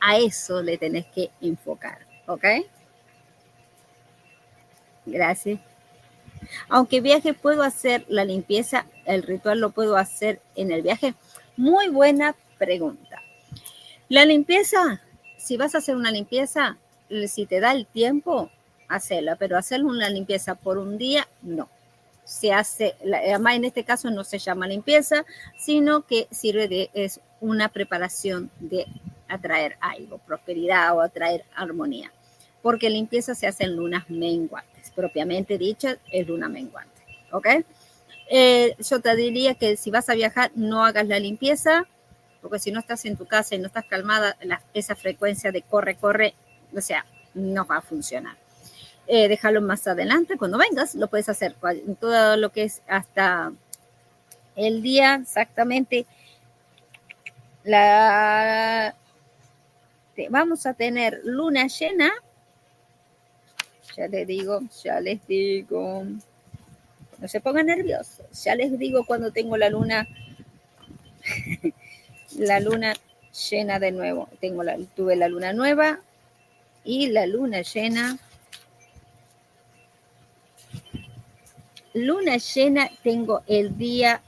A 0.00 0.18
eso 0.18 0.62
le 0.62 0.76
tenés 0.76 1.06
que 1.06 1.30
enfocar, 1.40 1.98
¿ok? 2.26 2.44
Gracias. 5.06 5.71
Aunque 6.68 7.00
viaje, 7.00 7.34
puedo 7.34 7.62
hacer 7.62 8.04
la 8.08 8.24
limpieza, 8.24 8.86
el 9.04 9.22
ritual 9.22 9.60
lo 9.60 9.70
puedo 9.70 9.96
hacer 9.96 10.40
en 10.54 10.72
el 10.72 10.82
viaje. 10.82 11.14
Muy 11.56 11.88
buena 11.88 12.34
pregunta. 12.58 13.20
La 14.08 14.24
limpieza, 14.24 15.00
si 15.38 15.56
vas 15.56 15.74
a 15.74 15.78
hacer 15.78 15.96
una 15.96 16.10
limpieza, 16.10 16.76
si 17.28 17.46
te 17.46 17.60
da 17.60 17.72
el 17.72 17.86
tiempo, 17.86 18.50
hacerla, 18.88 19.36
pero 19.36 19.56
hacer 19.56 19.84
una 19.84 20.08
limpieza 20.10 20.54
por 20.54 20.78
un 20.78 20.98
día, 20.98 21.26
no. 21.42 21.68
Se 22.24 22.52
hace, 22.52 22.94
además 23.02 23.56
en 23.56 23.64
este 23.64 23.84
caso 23.84 24.10
no 24.10 24.22
se 24.22 24.38
llama 24.38 24.66
limpieza, 24.66 25.24
sino 25.58 26.02
que 26.02 26.28
sirve 26.30 26.68
de, 26.68 26.90
es 26.94 27.20
una 27.40 27.68
preparación 27.68 28.50
de 28.60 28.86
atraer 29.28 29.76
algo, 29.80 30.18
prosperidad 30.18 30.96
o 30.96 31.00
atraer 31.00 31.44
armonía, 31.54 32.12
porque 32.62 32.90
limpieza 32.90 33.34
se 33.34 33.46
hace 33.46 33.64
en 33.64 33.76
lunas 33.76 34.08
menguantes, 34.08 34.71
propiamente 34.90 35.58
dicha 35.58 35.96
es 36.10 36.26
luna 36.26 36.48
menguante, 36.48 37.02
¿ok? 37.30 37.46
Eh, 38.28 38.74
yo 38.78 39.00
te 39.00 39.14
diría 39.16 39.54
que 39.54 39.76
si 39.76 39.90
vas 39.90 40.08
a 40.08 40.14
viajar, 40.14 40.50
no 40.54 40.84
hagas 40.84 41.06
la 41.06 41.18
limpieza, 41.18 41.86
porque 42.40 42.58
si 42.58 42.72
no 42.72 42.80
estás 42.80 43.04
en 43.04 43.16
tu 43.16 43.26
casa 43.26 43.54
y 43.54 43.58
no 43.58 43.66
estás 43.66 43.84
calmada, 43.84 44.36
esa 44.74 44.96
frecuencia 44.96 45.52
de 45.52 45.62
corre, 45.62 45.96
corre, 45.96 46.34
o 46.74 46.80
sea, 46.80 47.04
no 47.34 47.66
va 47.66 47.78
a 47.78 47.82
funcionar. 47.82 48.36
Eh, 49.06 49.28
déjalo 49.28 49.60
más 49.60 49.86
adelante, 49.86 50.36
cuando 50.38 50.58
vengas, 50.58 50.94
lo 50.94 51.08
puedes 51.08 51.28
hacer, 51.28 51.54
todo 52.00 52.36
lo 52.36 52.50
que 52.50 52.64
es 52.64 52.82
hasta 52.88 53.52
el 54.56 54.82
día 54.82 55.20
exactamente. 55.22 56.06
La, 57.64 58.94
vamos 60.30 60.66
a 60.66 60.74
tener 60.74 61.20
luna 61.24 61.66
llena. 61.66 62.10
Ya 63.96 64.08
les 64.08 64.26
digo, 64.26 64.60
ya 64.82 65.00
les 65.00 65.26
digo. 65.26 66.04
No 67.18 67.28
se 67.28 67.40
pongan 67.40 67.66
nerviosos. 67.66 68.42
Ya 68.42 68.54
les 68.54 68.78
digo 68.78 69.04
cuando 69.04 69.30
tengo 69.32 69.56
la 69.56 69.68
luna, 69.68 70.08
la 72.38 72.60
luna 72.60 72.94
llena 73.50 73.78
de 73.78 73.92
nuevo. 73.92 74.28
Tengo 74.40 74.62
la, 74.62 74.78
tuve 74.96 75.16
la 75.16 75.28
luna 75.28 75.52
nueva 75.52 76.00
y 76.84 77.08
la 77.08 77.26
luna 77.26 77.62
llena. 77.62 78.18
Luna 81.94 82.38
llena 82.38 82.90
tengo 83.02 83.42
el 83.46 83.76
día 83.76 84.22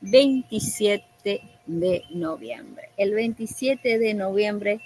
27 0.00 1.42
de 1.66 2.04
noviembre. 2.10 2.90
El 2.96 3.12
27 3.12 3.98
de 3.98 4.14
noviembre 4.14 4.80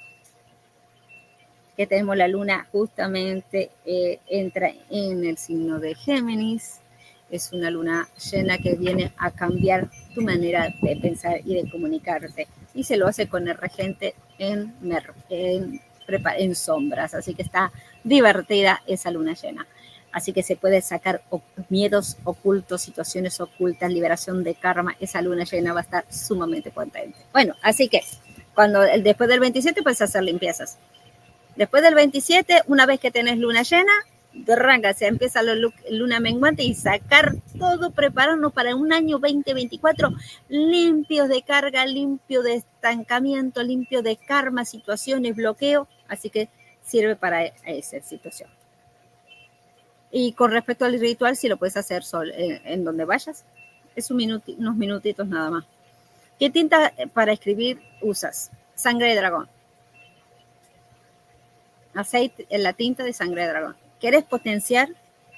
que 1.77 1.87
tenemos 1.87 2.17
la 2.17 2.29
luna 2.29 2.67
justamente 2.71 3.71
eh, 3.85 4.21
entra 4.29 4.73
en 4.91 5.25
el 5.25 5.39
signo 5.39 5.79
de 5.79 5.95
Géminis. 5.95 6.81
Es 7.31 7.53
una 7.53 7.71
luna 7.71 8.09
llena 8.31 8.59
que 8.59 8.75
viene 8.75 9.13
a 9.17 9.31
cambiar 9.31 9.89
tu 10.15 10.21
manera 10.21 10.69
de 10.83 10.97
pensar 10.97 11.41
y 11.45 11.55
de 11.55 11.71
comunicarte. 11.71 12.47
Y 12.75 12.85
se 12.85 12.97
lo 12.97 13.09
hace 13.09 13.27
con 13.27 13.49
el 13.49 13.57
regente 13.57 14.15
en, 14.39 14.75
en, 15.31 15.81
en 16.09 16.55
sombras. 16.55 17.15
Así 17.15 17.35
que 17.35 17.43
está 17.43 17.73
divertida 18.05 18.83
esa 18.87 19.11
luna 19.11 19.33
llena. 19.35 19.67
Así 20.13 20.35
que 20.35 20.43
se 20.43 20.57
puede 20.57 20.83
sacar 20.83 21.23
miedos 21.71 22.19
ocultos, 22.25 22.83
situaciones 22.83 23.41
ocultas, 23.41 23.91
liberación 23.91 24.45
de 24.45 24.55
karma. 24.55 24.95
Esa 25.01 25.23
luna 25.23 25.45
llena 25.45 25.73
va 25.73 25.81
a 25.81 25.85
estar 25.85 26.05
sumamente 26.11 26.71
potente. 26.71 27.19
Bueno, 27.33 27.55
así 27.63 27.89
que 27.89 28.03
cuando 28.55 28.81
después 28.81 29.31
del 29.31 29.41
27 29.41 29.83
puedes 29.83 30.03
hacer 30.03 30.23
limpiezas. 30.23 30.77
Después 31.57 31.83
del 31.83 31.95
27, 31.95 32.63
una 32.67 32.87
vez 32.87 32.99
que 32.99 33.11
tenés 33.11 33.39
luna 33.39 33.63
llena, 33.63 33.93
arranca, 34.49 34.95
se 34.95 35.07
empieza 35.07 35.43
la 35.43 35.55
luna 35.91 36.21
menguante 36.21 36.63
y 36.63 36.75
sacar 36.75 37.35
todo, 37.59 37.91
prepararnos 37.91 38.53
para 38.53 38.75
un 38.75 38.93
año 38.93 39.19
2024 39.19 40.11
limpios 40.49 41.29
de 41.29 41.43
carga, 41.43 41.85
limpio 41.85 42.43
de 42.43 42.55
estancamiento, 42.55 43.63
limpio 43.63 44.03
de 44.03 44.17
karma, 44.17 44.65
situaciones, 44.65 45.37
bloqueo. 45.37 45.87
Así 46.09 46.31
que 46.31 46.49
sirve 46.83 47.17
para 47.17 47.45
esa 47.45 48.01
situación. 48.01 48.49
Y 50.11 50.33
con 50.33 50.51
respecto 50.51 50.85
al 50.85 50.99
ritual, 50.99 51.37
si 51.37 51.49
lo 51.49 51.57
puedes 51.57 51.77
hacer 51.77 52.03
sol, 52.03 52.33
en, 52.35 52.85
donde 52.85 53.05
vayas, 53.05 53.45
es 53.97 54.11
un 54.11 54.43
unos 54.59 54.77
minutitos 54.77 55.27
nada 55.27 55.51
más. 55.51 55.65
¿Qué 56.39 56.51
tinta 56.51 56.93
para 57.13 57.33
escribir 57.33 57.81
usas? 58.01 58.51
Sangre 58.75 59.09
de 59.09 59.17
dragón 59.17 59.49
aceite, 61.95 62.47
en 62.51 62.63
la 62.63 62.73
tinta 62.73 63.05
de 63.05 63.13
sangre 63.13 63.43
de 63.43 63.49
dragón. 63.49 63.77
¿Querés 64.01 64.25
potenciar? 64.25 64.89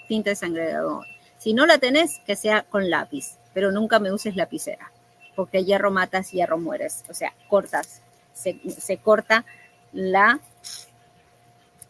Tinta 0.09 0.31
de 0.31 0.37
sangre 0.37 0.67
de 0.67 0.73
dragón. 0.73 1.05
Si 1.39 1.53
no 1.53 1.67
la 1.67 1.79
tenés, 1.79 2.21
que 2.27 2.37
sea 2.37 2.63
con 2.63 2.89
lápiz, 2.91 3.37
pero 3.53 3.71
nunca 3.71 3.99
me 3.99 4.13
uses 4.13 4.37
lapicera, 4.37 4.91
porque 5.37 5.65
hierro 5.65 5.91
matas, 5.91 6.31
hierro 6.31 6.59
mueres. 6.59 7.05
O 7.09 7.15
sea, 7.15 7.35
cortas, 7.49 8.03
se, 8.33 8.99
corta 8.99 9.45
la, 9.93 10.41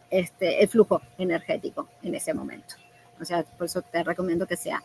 este, 0.09 0.61
el 0.61 0.67
flujo 0.67 1.01
energético 1.17 1.87
en 2.03 2.15
ese 2.15 2.33
momento. 2.33 2.75
O 3.19 3.25
sea, 3.25 3.43
por 3.43 3.67
eso 3.67 3.81
te 3.81 4.03
recomiendo 4.03 4.45
que 4.45 4.57
sea 4.57 4.83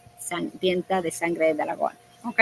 tinta 0.60 1.02
de 1.02 1.10
sangre 1.10 1.48
de 1.48 1.54
dragón. 1.54 1.92
¿Ok? 2.24 2.40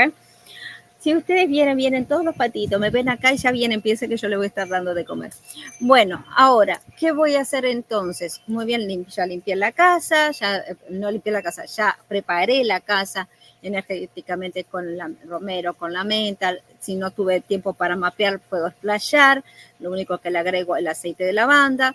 Si 0.98 1.14
ustedes 1.14 1.48
vienen, 1.48 1.76
vienen 1.76 2.06
todos 2.06 2.24
los 2.24 2.34
patitos, 2.34 2.80
me 2.80 2.90
ven 2.90 3.08
acá 3.08 3.32
y 3.32 3.36
ya 3.36 3.52
vienen, 3.52 3.80
piensen 3.80 4.10
que 4.10 4.16
yo 4.16 4.28
le 4.28 4.36
voy 4.36 4.46
a 4.46 4.48
estar 4.48 4.68
dando 4.68 4.94
de 4.94 5.04
comer. 5.04 5.32
Bueno, 5.78 6.24
ahora, 6.36 6.80
¿qué 6.98 7.12
voy 7.12 7.36
a 7.36 7.42
hacer 7.42 7.64
entonces? 7.66 8.40
Muy 8.48 8.66
bien, 8.66 9.06
ya 9.06 9.24
limpié 9.24 9.54
la 9.54 9.70
casa, 9.70 10.32
ya 10.32 10.56
eh, 10.56 10.76
no 10.90 11.08
limpié 11.10 11.30
la 11.30 11.42
casa, 11.42 11.66
ya 11.66 11.96
preparé 12.08 12.64
la 12.64 12.80
casa 12.80 13.28
energéticamente 13.62 14.64
con 14.64 14.96
la 14.96 15.08
romero, 15.24 15.74
con 15.74 15.92
la 15.92 16.02
menta. 16.02 16.56
Si 16.80 16.96
no 16.96 17.12
tuve 17.12 17.40
tiempo 17.42 17.74
para 17.74 17.94
mapear, 17.94 18.40
puedo 18.40 18.66
explayar. 18.66 19.44
Lo 19.78 19.90
único 19.90 20.18
que 20.18 20.32
le 20.32 20.38
agrego 20.38 20.76
el 20.76 20.88
aceite 20.88 21.24
de 21.24 21.32
lavanda 21.32 21.94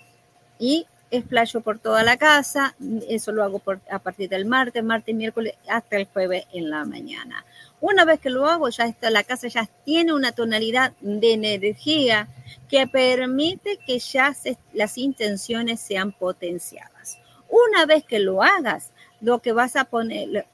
y 0.60 0.88
explayo 1.12 1.62
por 1.62 1.80
toda 1.80 2.04
la 2.04 2.18
casa. 2.18 2.76
Eso 3.08 3.32
lo 3.32 3.44
hago 3.44 3.62
a 3.90 4.00
partir 4.00 4.30
del 4.30 4.46
martes, 4.46 4.84
martes, 4.84 5.14
miércoles, 5.16 5.56
hasta 5.68 5.98
el 5.98 6.06
jueves 6.06 6.46
en 6.54 6.70
la 6.70 6.86
mañana. 6.86 7.46
Una 7.84 8.06
vez 8.06 8.22
que 8.22 8.30
lo 8.30 8.48
hago, 8.48 8.70
ya 8.70 8.86
está, 8.86 9.10
la 9.10 9.26
casa 9.26 9.50
ya 9.50 9.70
tiene 9.84 10.14
una 10.14 10.32
tonalidad 10.32 10.94
de 11.02 11.34
energía 11.34 12.30
que 12.70 12.88
permite 12.88 13.78
que 13.86 14.00
ya 14.00 14.34
las 14.72 14.98
intenciones 14.98 15.82
sean 15.82 16.14
potenciadas. 16.14 17.20
Una 17.50 17.86
vez 17.86 18.06
que 18.06 18.20
lo 18.20 18.42
hagas, 18.42 18.92
lo 19.20 19.40
que 19.40 19.52
vas 19.52 19.76
a 19.76 19.84
poner, 19.84 20.46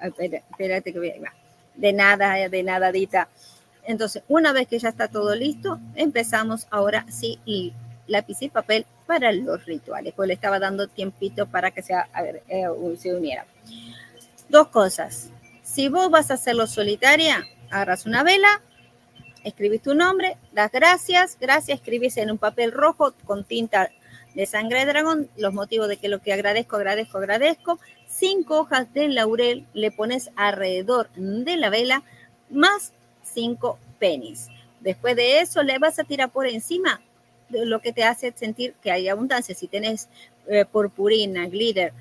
espérate 0.00 0.90
que 0.94 0.98
voy 0.98 1.10
a, 1.10 1.34
de 1.74 1.92
nada, 1.92 2.48
de 2.48 2.62
nadadita. 2.62 3.28
Entonces, 3.84 4.22
una 4.26 4.54
vez 4.54 4.68
que 4.68 4.78
ya 4.78 4.88
está 4.88 5.08
todo 5.08 5.34
listo, 5.34 5.78
empezamos 5.96 6.66
ahora 6.70 7.04
sí 7.10 7.38
y 7.44 7.74
lápiz 8.06 8.40
y 8.40 8.48
papel 8.48 8.86
para 9.06 9.32
los 9.32 9.66
rituales, 9.66 10.14
pues 10.16 10.28
le 10.28 10.32
estaba 10.32 10.58
dando 10.58 10.88
tiempito 10.88 11.44
para 11.44 11.72
que 11.72 11.82
sea, 11.82 12.08
eh, 12.48 12.64
se 12.96 13.14
uniera. 13.14 13.44
Dos 14.48 14.68
cosas. 14.68 15.30
Si 15.78 15.88
vos 15.88 16.10
vas 16.10 16.32
a 16.32 16.34
hacerlo 16.34 16.66
solitaria, 16.66 17.46
agarras 17.70 18.04
una 18.04 18.24
vela, 18.24 18.48
escribís 19.44 19.80
tu 19.80 19.94
nombre, 19.94 20.36
das 20.50 20.72
gracias, 20.72 21.38
gracias, 21.40 21.78
escribís 21.78 22.16
en 22.16 22.32
un 22.32 22.38
papel 22.38 22.72
rojo 22.72 23.14
con 23.24 23.44
tinta 23.44 23.88
de 24.34 24.46
sangre 24.46 24.80
de 24.80 24.86
dragón, 24.86 25.30
los 25.36 25.54
motivos 25.54 25.86
de 25.86 25.96
que 25.96 26.08
lo 26.08 26.20
que 26.20 26.32
agradezco, 26.32 26.74
agradezco, 26.74 27.18
agradezco. 27.18 27.78
Cinco 28.08 28.58
hojas 28.58 28.92
de 28.92 29.06
laurel 29.06 29.68
le 29.72 29.92
pones 29.92 30.32
alrededor 30.34 31.10
de 31.14 31.56
la 31.56 31.70
vela, 31.70 32.02
más 32.50 32.92
cinco 33.22 33.78
penis. 34.00 34.48
Después 34.80 35.14
de 35.14 35.42
eso 35.42 35.62
le 35.62 35.78
vas 35.78 36.00
a 36.00 36.04
tirar 36.04 36.32
por 36.32 36.48
encima 36.48 37.00
de 37.50 37.66
lo 37.66 37.80
que 37.80 37.92
te 37.92 38.02
hace 38.02 38.32
sentir 38.34 38.74
que 38.82 38.90
hay 38.90 39.08
abundancia. 39.08 39.54
Si 39.54 39.68
tenés 39.68 40.08
eh, 40.48 40.64
purpurina, 40.64 41.46
glitter, 41.46 41.92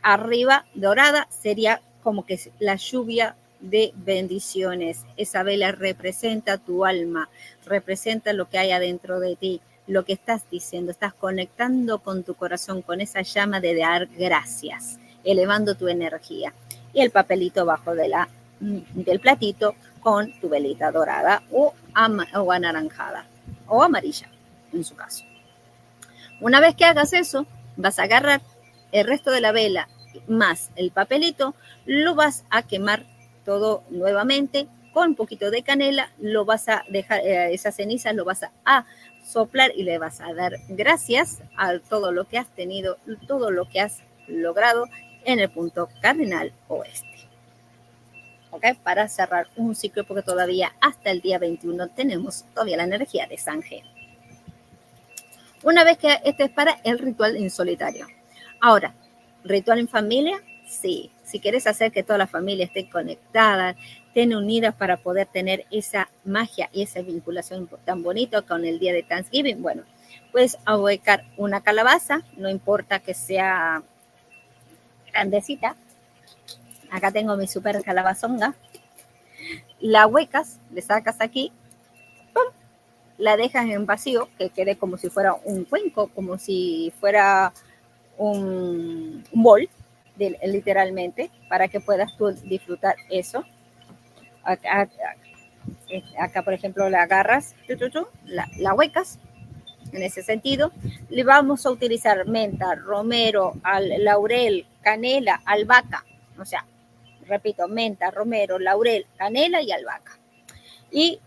arriba 0.00 0.64
dorada, 0.72 1.28
sería 1.28 1.82
como 2.06 2.24
que 2.24 2.38
la 2.60 2.76
lluvia 2.76 3.34
de 3.58 3.92
bendiciones. 3.96 5.04
Esa 5.16 5.42
vela 5.42 5.72
representa 5.72 6.56
tu 6.56 6.84
alma, 6.84 7.28
representa 7.64 8.32
lo 8.32 8.48
que 8.48 8.58
hay 8.58 8.70
adentro 8.70 9.18
de 9.18 9.34
ti, 9.34 9.60
lo 9.88 10.04
que 10.04 10.12
estás 10.12 10.48
diciendo, 10.48 10.92
estás 10.92 11.14
conectando 11.14 11.98
con 11.98 12.22
tu 12.22 12.34
corazón, 12.34 12.82
con 12.82 13.00
esa 13.00 13.22
llama 13.22 13.58
de 13.58 13.74
dar 13.74 14.06
gracias, 14.06 15.00
elevando 15.24 15.74
tu 15.74 15.88
energía. 15.88 16.54
Y 16.92 17.00
el 17.00 17.10
papelito 17.10 17.66
bajo 17.66 17.96
de 17.96 18.06
la, 18.06 18.28
mm, 18.60 19.02
del 19.02 19.18
platito 19.18 19.74
con 19.98 20.30
tu 20.38 20.48
velita 20.48 20.92
dorada 20.92 21.42
o, 21.50 21.74
o 22.34 22.52
anaranjada 22.52 23.26
o 23.66 23.82
amarilla, 23.82 24.28
en 24.72 24.84
su 24.84 24.94
caso. 24.94 25.24
Una 26.40 26.60
vez 26.60 26.76
que 26.76 26.84
hagas 26.84 27.12
eso, 27.14 27.46
vas 27.76 27.98
a 27.98 28.04
agarrar 28.04 28.42
el 28.92 29.08
resto 29.08 29.32
de 29.32 29.40
la 29.40 29.50
vela 29.50 29.88
más 30.26 30.70
el 30.76 30.90
papelito, 30.90 31.54
lo 31.84 32.14
vas 32.14 32.44
a 32.50 32.62
quemar 32.62 33.04
todo 33.44 33.82
nuevamente 33.90 34.68
con 34.96 35.10
un 35.10 35.14
poquito 35.14 35.50
de 35.50 35.62
canela, 35.62 36.10
lo 36.18 36.46
vas 36.46 36.70
a 36.70 36.82
dejar, 36.88 37.20
eh, 37.20 37.52
esa 37.52 37.70
ceniza 37.70 38.14
lo 38.14 38.24
vas 38.24 38.44
a, 38.64 38.86
soplar 39.22 39.72
y 39.76 39.82
le 39.82 39.98
vas 39.98 40.20
a 40.20 40.32
dar 40.32 40.52
gracias 40.68 41.42
a 41.56 41.80
todo 41.80 42.12
lo 42.12 42.28
que 42.28 42.38
has 42.38 42.46
tenido, 42.54 42.96
todo 43.26 43.50
lo 43.50 43.68
que 43.68 43.80
has 43.80 43.98
logrado 44.28 44.86
en 45.24 45.40
el 45.40 45.50
punto 45.50 45.88
cardinal 46.00 46.52
oeste. 46.68 47.28
¿Ok? 48.52 48.64
Para 48.82 49.08
cerrar 49.08 49.48
un 49.56 49.74
ciclo, 49.74 50.04
porque 50.06 50.22
todavía 50.22 50.72
hasta 50.80 51.10
el 51.10 51.20
día 51.20 51.38
21 51.38 51.88
tenemos 51.88 52.44
todavía 52.54 52.78
la 52.78 52.84
energía 52.84 53.26
de 53.26 53.36
San 53.36 53.62
Una 55.62 55.84
vez 55.84 55.98
que 55.98 56.20
este 56.24 56.44
es 56.44 56.50
para 56.50 56.78
el 56.84 56.98
ritual 56.98 57.36
en 57.36 57.50
solitario. 57.50 58.06
Ahora, 58.60 58.94
ritual 59.46 59.78
en 59.78 59.88
familia, 59.88 60.42
sí. 60.66 61.10
Si 61.24 61.40
quieres 61.40 61.66
hacer 61.66 61.92
que 61.92 62.02
toda 62.02 62.18
la 62.18 62.26
familia 62.26 62.64
esté 62.64 62.88
conectada, 62.88 63.76
estén 64.08 64.34
unidas 64.34 64.74
para 64.74 64.96
poder 64.96 65.26
tener 65.26 65.66
esa 65.70 66.08
magia 66.24 66.68
y 66.72 66.82
esa 66.82 67.02
vinculación 67.02 67.68
tan 67.84 68.02
bonito 68.02 68.46
con 68.46 68.64
el 68.64 68.78
día 68.78 68.92
de 68.92 69.02
Thanksgiving. 69.02 69.60
Bueno, 69.60 69.82
puedes 70.32 70.58
ahuecar 70.64 71.24
una 71.36 71.62
calabaza, 71.62 72.22
no 72.36 72.48
importa 72.48 73.00
que 73.00 73.14
sea 73.14 73.82
grandecita. 75.12 75.76
Acá 76.90 77.10
tengo 77.10 77.36
mi 77.36 77.46
super 77.46 77.82
calabazonga. 77.82 78.54
La 79.80 80.06
huecas, 80.06 80.60
le 80.72 80.80
sacas 80.82 81.20
aquí, 81.20 81.52
la 83.18 83.36
dejas 83.36 83.66
en 83.66 83.86
vacío, 83.86 84.28
que 84.38 84.50
quede 84.50 84.76
como 84.76 84.98
si 84.98 85.08
fuera 85.08 85.34
un 85.44 85.64
cuenco, 85.64 86.08
como 86.08 86.38
si 86.38 86.92
fuera 87.00 87.52
un, 88.18 89.24
bol, 89.32 89.68
literalmente, 90.16 91.30
para 91.48 91.68
que 91.68 91.80
puedas 91.80 92.16
tú 92.16 92.30
disfrutar 92.30 92.96
eso 93.10 93.44
acá, 96.18 96.42
por 96.42 96.52
ejemplo, 96.52 96.88
la 96.88 97.02
agarras, 97.02 97.54
la, 98.24 98.74
huecas, 98.74 99.18
en 99.92 100.02
ese 100.02 100.22
sentido, 100.22 100.72
le 101.08 101.24
vamos 101.24 101.66
a 101.66 101.70
utilizar 101.70 102.26
menta, 102.26 102.74
romero, 102.74 103.54
laurel, 103.98 104.66
canela, 104.82 105.40
albahaca, 105.44 106.04
o 106.38 106.44
sea, 106.44 106.64
repito, 107.26 107.68
menta, 107.68 108.10
romero, 108.10 108.58
laurel, 108.58 109.06
canela 109.16 109.62
y 109.62 109.72
albahaca. 109.72 110.18
Y 110.90 111.20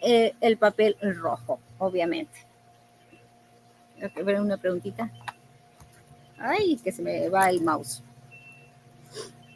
eh, 0.00 0.34
el 0.40 0.56
papel 0.58 0.96
rojo, 1.00 1.60
obviamente. 1.78 2.38
una 4.40 4.56
preguntita. 4.56 5.10
Ay, 6.38 6.76
que 6.76 6.92
se 6.92 7.02
me 7.02 7.28
va 7.28 7.50
el 7.50 7.62
mouse. 7.62 8.02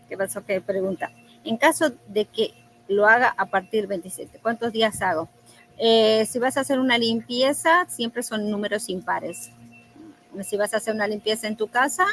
¿Qué 0.09 0.17
pasó? 0.17 0.45
¿Qué 0.45 0.61
pregunta? 0.61 1.11
En 1.45 1.57
caso 1.57 1.93
de 2.09 2.25
que 2.27 2.55
lo 2.89 3.07
haga 3.07 3.35
a 3.37 3.47
partir 3.47 3.83
del 3.83 3.87
27. 3.89 4.39
¿Cuántos 4.43 4.73
días 4.73 5.01
hago? 5.03 5.29
Eh, 5.79 6.27
si 6.27 6.39
vas 6.39 6.57
a 6.57 6.61
hacer 6.61 6.79
una 6.79 6.99
limpieza, 6.99 7.87
siempre 7.89 8.23
son 8.23 8.51
números 8.51 8.89
impares. 8.89 9.51
Si 10.43 10.57
vas 10.57 10.75
a 10.75 10.79
hacer 10.79 10.95
una 10.95 11.07
limpieza 11.07 11.47
en 11.47 11.57
tu 11.57 11.69
casa, 11.69 12.07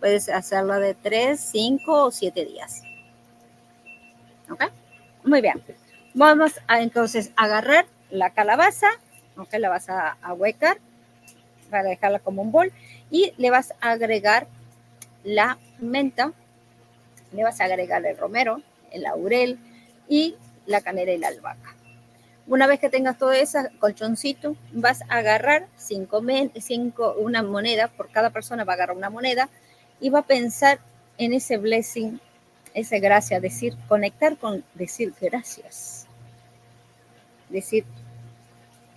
puedes 0.00 0.28
hacerlo 0.28 0.78
de 0.78 0.94
3, 0.94 1.38
5 1.38 2.04
o 2.04 2.10
7 2.10 2.44
días. 2.44 2.82
¿Ok? 4.50 4.64
Muy 5.24 5.40
bien. 5.40 5.62
Vamos 6.14 6.52
a 6.66 6.80
entonces 6.80 7.32
agarrar 7.36 7.86
la 8.10 8.30
calabaza, 8.30 8.88
¿ok? 9.36 9.54
La 9.58 9.68
vas 9.68 9.88
a, 9.88 10.16
a 10.22 10.32
huecar 10.34 10.78
para 11.70 11.88
dejarla 11.88 12.20
como 12.20 12.42
un 12.42 12.52
bol 12.52 12.72
y 13.10 13.32
le 13.36 13.50
vas 13.50 13.74
a 13.80 13.92
agregar 13.92 14.46
la 15.22 15.58
menta, 15.78 16.32
le 17.32 17.42
vas 17.42 17.60
a 17.60 17.64
agregar 17.64 18.04
el 18.04 18.16
romero, 18.16 18.60
el 18.90 19.02
laurel, 19.02 19.58
y 20.08 20.36
la 20.66 20.80
canela 20.80 21.12
y 21.12 21.18
la 21.18 21.28
albahaca. 21.28 21.74
Una 22.46 22.66
vez 22.66 22.78
que 22.78 22.90
tengas 22.90 23.16
todo 23.16 23.32
ese 23.32 23.70
colchoncito, 23.78 24.54
vas 24.72 25.02
a 25.08 25.16
agarrar 25.16 25.66
cinco, 25.76 26.22
cinco, 26.60 27.14
una 27.18 27.42
moneda, 27.42 27.88
por 27.88 28.10
cada 28.10 28.30
persona 28.30 28.64
va 28.64 28.74
a 28.74 28.76
agarrar 28.76 28.96
una 28.96 29.08
moneda 29.08 29.48
y 29.98 30.10
va 30.10 30.20
a 30.20 30.26
pensar 30.26 30.78
en 31.16 31.32
ese 31.32 31.56
blessing, 31.56 32.20
esa 32.74 32.98
gracia, 32.98 33.40
decir, 33.40 33.74
conectar 33.88 34.36
con 34.36 34.62
decir 34.74 35.14
gracias. 35.20 36.06
Decir 37.48 37.86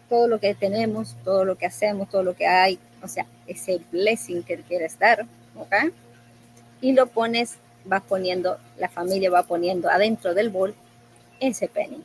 todo 0.10 0.28
lo 0.28 0.40
que 0.40 0.54
tenemos, 0.56 1.16
todo 1.24 1.46
lo 1.46 1.58
que 1.58 1.68
hacemos, 1.68 2.10
todo 2.10 2.24
lo 2.24 2.36
que 2.36 2.48
hay, 2.48 2.80
o 3.02 3.08
sea, 3.08 3.26
ese 3.46 3.82
blessing 3.92 4.44
que 4.44 4.58
quieres 4.58 4.98
dar, 5.00 5.26
¿ok? 5.56 5.92
Y 6.82 6.94
lo 6.94 7.08
pones, 7.08 7.56
vas 7.86 8.04
poniendo, 8.04 8.58
la 8.78 8.90
familia 8.90 9.30
va 9.30 9.44
poniendo 9.44 9.90
adentro 9.90 10.34
del 10.34 10.50
bol 10.50 10.76
ese 11.40 11.68
penny. 11.68 12.04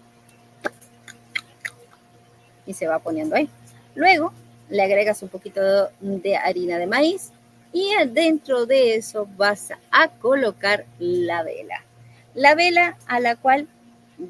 Y 2.67 2.75
se 2.75 2.87
va 2.87 2.99
poniendo 2.99 3.37
ahí. 3.37 3.49
Luego 3.95 4.33
le 4.69 4.83
agregas 4.83 5.23
un 5.23 5.29
poquito 5.29 5.61
de 6.01 6.37
harina 6.37 6.79
de 6.79 6.87
maíz 6.87 7.31
y 7.73 7.91
dentro 8.09 8.67
de 8.67 8.97
eso 8.97 9.29
vas 9.37 9.73
a 9.91 10.09
colocar 10.09 10.87
la 10.99 11.43
vela. 11.43 11.83
La 12.35 12.55
vela 12.55 12.97
a 13.07 13.21
la 13.21 13.37
cual 13.37 13.69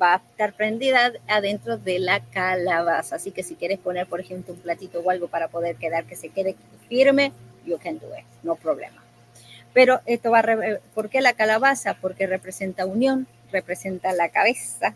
va 0.01 0.15
a 0.15 0.17
estar 0.17 0.53
prendida 0.55 1.13
adentro 1.29 1.77
de 1.77 1.99
la 1.99 2.21
calabaza. 2.21 3.17
Así 3.17 3.31
que 3.31 3.43
si 3.43 3.55
quieres 3.55 3.79
poner, 3.79 4.07
por 4.07 4.21
ejemplo, 4.21 4.55
un 4.55 4.61
platito 4.61 5.01
o 5.01 5.11
algo 5.11 5.29
para 5.29 5.49
poder 5.49 5.77
quedar 5.77 6.05
que 6.05 6.17
se 6.17 6.31
quede 6.31 6.57
firme, 6.89 7.33
you 7.65 7.79
can 7.79 7.99
do 7.99 8.07
it, 8.17 8.25
no 8.43 8.57
problema. 8.57 9.03
Pero 9.73 10.01
esto 10.07 10.31
va 10.31 10.41
a... 10.41 10.79
¿Por 10.95 11.09
qué 11.09 11.21
la 11.21 11.33
calabaza? 11.33 11.95
Porque 12.01 12.27
representa 12.27 12.87
unión, 12.87 13.27
representa 13.51 14.13
la 14.13 14.29
cabeza, 14.29 14.95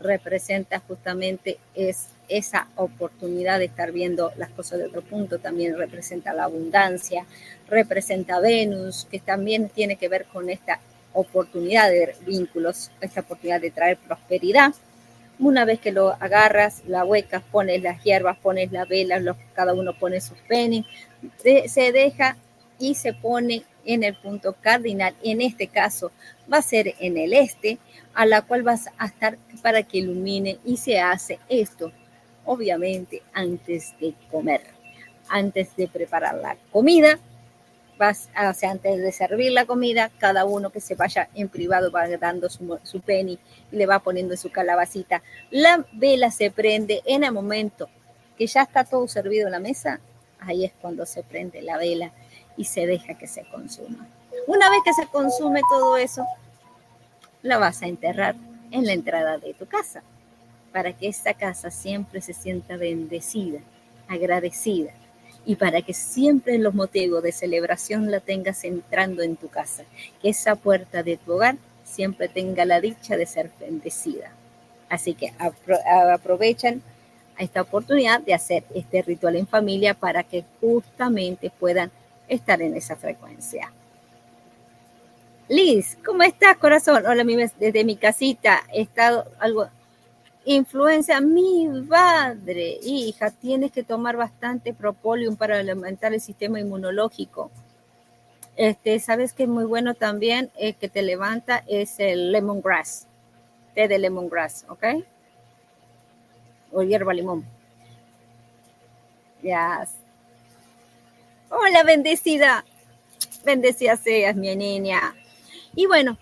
representa 0.00 0.80
justamente 0.80 1.58
es 1.74 2.08
esa 2.28 2.68
oportunidad 2.76 3.58
de 3.58 3.66
estar 3.66 3.92
viendo 3.92 4.32
las 4.36 4.50
cosas 4.50 4.78
de 4.78 4.86
otro 4.86 5.02
punto, 5.02 5.38
también 5.38 5.76
representa 5.76 6.32
la 6.32 6.44
abundancia, 6.44 7.26
representa 7.68 8.40
Venus, 8.40 9.06
que 9.10 9.18
también 9.18 9.68
tiene 9.68 9.96
que 9.96 10.08
ver 10.08 10.24
con 10.26 10.48
esta 10.48 10.80
oportunidad 11.14 11.88
de 11.88 12.14
vínculos, 12.26 12.90
esta 13.00 13.20
oportunidad 13.20 13.60
de 13.60 13.70
traer 13.70 13.96
prosperidad. 13.96 14.74
Una 15.38 15.64
vez 15.64 15.80
que 15.80 15.90
lo 15.90 16.10
agarras, 16.20 16.82
la 16.86 17.04
huecas, 17.04 17.42
pones 17.50 17.82
las 17.82 18.02
hierbas, 18.04 18.36
pones 18.38 18.70
la 18.70 18.84
vela, 18.84 19.20
cada 19.54 19.72
uno 19.72 19.98
pone 19.98 20.20
sus 20.20 20.38
pennies, 20.46 20.84
se 21.42 21.92
deja 21.92 22.36
y 22.78 22.94
se 22.94 23.14
pone 23.14 23.64
en 23.84 24.04
el 24.04 24.14
punto 24.14 24.54
cardinal. 24.60 25.14
En 25.22 25.40
este 25.40 25.68
caso 25.68 26.12
va 26.52 26.58
a 26.58 26.62
ser 26.62 26.94
en 27.00 27.16
el 27.16 27.32
este, 27.32 27.78
a 28.14 28.26
la 28.26 28.42
cual 28.42 28.62
vas 28.62 28.88
a 28.98 29.06
estar 29.06 29.38
para 29.62 29.82
que 29.82 29.98
ilumine 29.98 30.58
y 30.64 30.76
se 30.76 31.00
hace 31.00 31.38
esto, 31.48 31.92
obviamente, 32.44 33.22
antes 33.32 33.94
de 34.00 34.14
comer, 34.30 34.62
antes 35.28 35.74
de 35.76 35.88
preparar 35.88 36.36
la 36.36 36.56
comida. 36.70 37.18
Vas, 37.98 38.28
a, 38.34 38.50
o 38.50 38.54
sea, 38.54 38.72
antes 38.72 39.00
de 39.00 39.12
servir 39.12 39.52
la 39.52 39.66
comida, 39.66 40.10
cada 40.18 40.44
uno 40.44 40.70
que 40.70 40.80
se 40.80 40.96
vaya 40.96 41.28
en 41.34 41.48
privado 41.48 41.92
va 41.92 42.08
dando 42.08 42.50
su, 42.50 42.78
su 42.82 43.00
penny 43.00 43.38
y 43.70 43.76
le 43.76 43.86
va 43.86 44.00
poniendo 44.00 44.36
su 44.36 44.50
calabacita. 44.50 45.22
La 45.50 45.86
vela 45.92 46.30
se 46.30 46.50
prende 46.50 47.02
en 47.04 47.22
el 47.22 47.32
momento 47.32 47.88
que 48.36 48.46
ya 48.46 48.62
está 48.62 48.84
todo 48.84 49.06
servido 49.06 49.46
en 49.46 49.52
la 49.52 49.60
mesa, 49.60 50.00
ahí 50.40 50.64
es 50.64 50.72
cuando 50.80 51.06
se 51.06 51.22
prende 51.22 51.62
la 51.62 51.76
vela 51.76 52.12
y 52.56 52.64
se 52.64 52.86
deja 52.86 53.14
que 53.14 53.26
se 53.26 53.44
consuma. 53.44 54.08
Una 54.46 54.70
vez 54.70 54.80
que 54.84 54.92
se 54.92 55.06
consume 55.06 55.60
todo 55.70 55.96
eso, 55.96 56.26
la 57.42 57.58
vas 57.58 57.82
a 57.82 57.86
enterrar 57.86 58.34
en 58.70 58.86
la 58.86 58.92
entrada 58.92 59.38
de 59.38 59.54
tu 59.54 59.66
casa, 59.66 60.02
para 60.72 60.92
que 60.92 61.08
esta 61.08 61.34
casa 61.34 61.70
siempre 61.70 62.20
se 62.20 62.34
sienta 62.34 62.76
bendecida, 62.76 63.60
agradecida, 64.08 64.92
y 65.46 65.56
para 65.56 65.82
que 65.82 65.92
siempre 65.92 66.58
los 66.58 66.74
motivos 66.74 67.22
de 67.22 67.32
celebración 67.32 68.10
la 68.10 68.20
tengas 68.20 68.64
entrando 68.64 69.22
en 69.22 69.36
tu 69.36 69.48
casa, 69.48 69.84
que 70.20 70.30
esa 70.30 70.56
puerta 70.56 71.02
de 71.02 71.16
tu 71.16 71.34
hogar 71.34 71.56
siempre 71.84 72.28
tenga 72.28 72.64
la 72.64 72.80
dicha 72.80 73.16
de 73.16 73.26
ser 73.26 73.50
bendecida. 73.60 74.32
Así 74.88 75.14
que 75.14 75.32
aprovechan 76.12 76.82
esta 77.38 77.62
oportunidad 77.62 78.20
de 78.20 78.34
hacer 78.34 78.64
este 78.74 79.02
ritual 79.02 79.36
en 79.36 79.46
familia 79.46 79.94
para 79.94 80.22
que 80.22 80.44
justamente 80.60 81.50
puedan 81.50 81.90
estar 82.28 82.62
en 82.62 82.74
esa 82.76 82.96
frecuencia. 82.96 83.72
Liz, 85.48 85.98
¿cómo 86.04 86.22
estás, 86.22 86.56
corazón? 86.56 87.04
Hola, 87.06 87.22
desde 87.58 87.84
mi 87.84 87.96
casita. 87.96 88.62
He 88.72 88.82
estado 88.82 89.26
algo. 89.38 89.68
Influencia, 90.46 91.20
mi 91.22 91.66
padre, 91.88 92.78
hija, 92.82 93.30
tienes 93.30 93.72
que 93.72 93.82
tomar 93.82 94.16
bastante 94.16 94.74
propóleo 94.74 95.34
para 95.36 95.58
alimentar 95.58 96.12
el 96.12 96.20
sistema 96.20 96.60
inmunológico. 96.60 97.50
Este, 98.56 99.00
sabes 99.00 99.32
que 99.32 99.44
es 99.44 99.48
muy 99.48 99.64
bueno 99.64 99.94
también 99.94 100.50
eh, 100.56 100.74
que 100.74 100.88
te 100.88 101.02
levanta 101.02 101.64
es 101.66 101.98
el 101.98 102.30
lemongrass. 102.30 103.06
té 103.74 103.88
de 103.88 103.98
lemongrass, 103.98 104.66
¿ok? 104.68 104.84
O 106.72 106.82
hierba 106.82 107.14
limón. 107.14 107.44
Ya. 109.42 109.86
Hola, 111.48 111.82
bendecida. 111.84 112.64
Bendecida 113.44 113.96
seas, 113.96 114.36
mi 114.36 114.54
niña. 114.54 115.14
Y 115.74 115.86
bueno, 115.86 116.18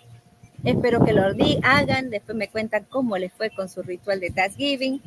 espero 0.65 1.05
que 1.05 1.13
lo 1.13 1.23
hagan. 1.63 2.11
Después 2.11 2.37
me 2.37 2.49
cuentan 2.49 2.87
cómo 2.89 3.17
les 3.19 3.33
fue 3.33 3.51
con 3.51 3.69
su 3.69 3.83
ritual 3.83 4.21
de 4.21 4.31
Thanksgiving. 4.31 5.01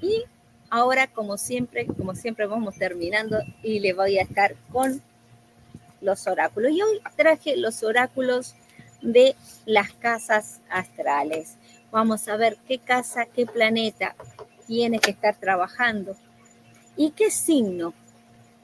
Y 0.00 0.24
ahora, 0.70 1.06
como 1.06 1.38
siempre, 1.38 1.86
como 1.86 2.14
siempre, 2.14 2.46
vamos 2.46 2.76
terminando 2.76 3.38
y 3.62 3.80
le 3.80 3.92
voy 3.92 4.18
a 4.18 4.22
estar 4.22 4.54
con 4.70 5.02
los 6.00 6.26
oráculos. 6.26 6.72
Y 6.72 6.82
hoy 6.82 7.00
traje 7.16 7.56
los 7.56 7.82
oráculos 7.82 8.54
de 9.00 9.36
las 9.66 9.92
casas 9.92 10.60
astrales. 10.70 11.56
Vamos 11.90 12.28
a 12.28 12.36
ver 12.36 12.56
qué 12.66 12.78
casa, 12.78 13.26
qué 13.26 13.46
planeta 13.46 14.14
tiene 14.66 14.98
que 14.98 15.10
estar 15.10 15.36
trabajando 15.36 16.16
y 16.96 17.10
qué 17.10 17.30
signo 17.30 17.92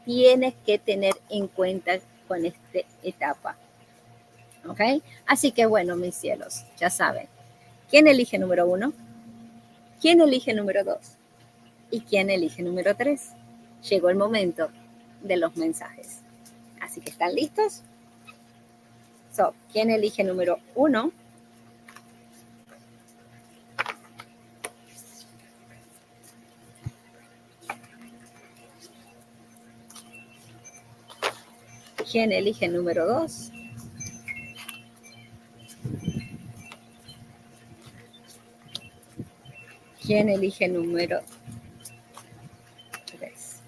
tienes 0.05 0.55
que 0.65 0.79
tener 0.79 1.15
en 1.29 1.49
cuenta 1.49 1.99
con 2.27 2.45
esta 2.47 2.79
etapa. 3.03 3.57
¿Ok? 4.67 5.03
Así 5.27 5.53
que 5.53 5.67
bueno, 5.67 5.97
mis 5.97 6.15
cielos, 6.15 6.65
ya 6.79 6.91
saben. 6.91 7.29
¿Quién 7.91 8.07
elige 8.07 8.39
número 8.39 8.67
uno? 8.67 8.93
¿Quién 10.01 10.21
elige 10.21 10.55
número 10.55 10.85
dos? 10.85 11.17
¿Y 11.91 12.01
quién 12.01 12.31
elige 12.31 12.63
número 12.63 12.95
tres? 12.95 13.31
Llegó 13.89 14.11
el 14.11 14.17
momento 14.17 14.71
de 15.23 15.37
los 15.37 15.57
mensajes. 15.57 16.21
Así 16.81 17.01
que 17.01 17.11
están 17.11 17.35
listos. 17.35 17.83
So, 19.35 19.55
¿quién 19.73 19.91
elige 19.91 20.25
número 20.25 20.59
uno? 20.75 21.13
¿Quién 32.11 32.33
elige 32.33 32.69
número 32.69 33.07
dos? 33.07 33.51
¿Quién 40.09 40.31
elige 40.31 40.67
número 40.69 41.21
tres? 43.05 43.61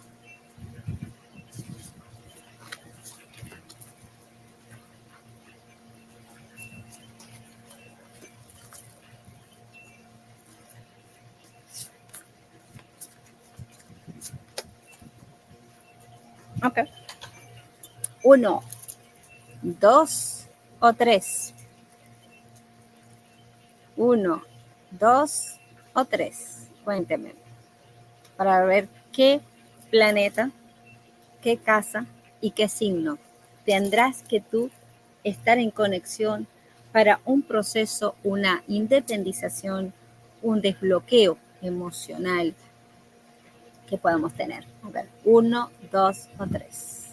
Ok 16.64 16.79
uno, 18.22 18.62
dos 19.61 20.46
o 20.81 20.92
tres. 20.94 21.53
Uno, 23.94 24.42
dos 24.90 25.59
o 25.94 26.05
tres. 26.05 26.68
Cuénteme. 26.85 27.35
Para 28.37 28.64
ver 28.64 28.88
qué 29.12 29.40
planeta, 29.90 30.50
qué 31.42 31.57
casa 31.59 32.07
y 32.40 32.53
qué 32.53 32.68
signo 32.68 33.18
tendrás 33.64 34.22
que 34.22 34.40
tú 34.40 34.70
estar 35.22 35.59
en 35.59 35.70
conexión 35.70 36.46
para 36.92 37.20
un 37.24 37.42
proceso, 37.42 38.16
una 38.24 38.64
independización, 38.66 39.92
un 40.42 40.61
desbloqueo 40.61 41.38
emocional 41.62 42.55
que 43.88 43.96
podamos 43.96 44.33
tener. 44.33 44.64
A 44.83 44.88
ver, 44.88 45.09
uno, 45.24 45.70
dos 45.92 46.29
o 46.38 46.46
tres. 46.46 47.11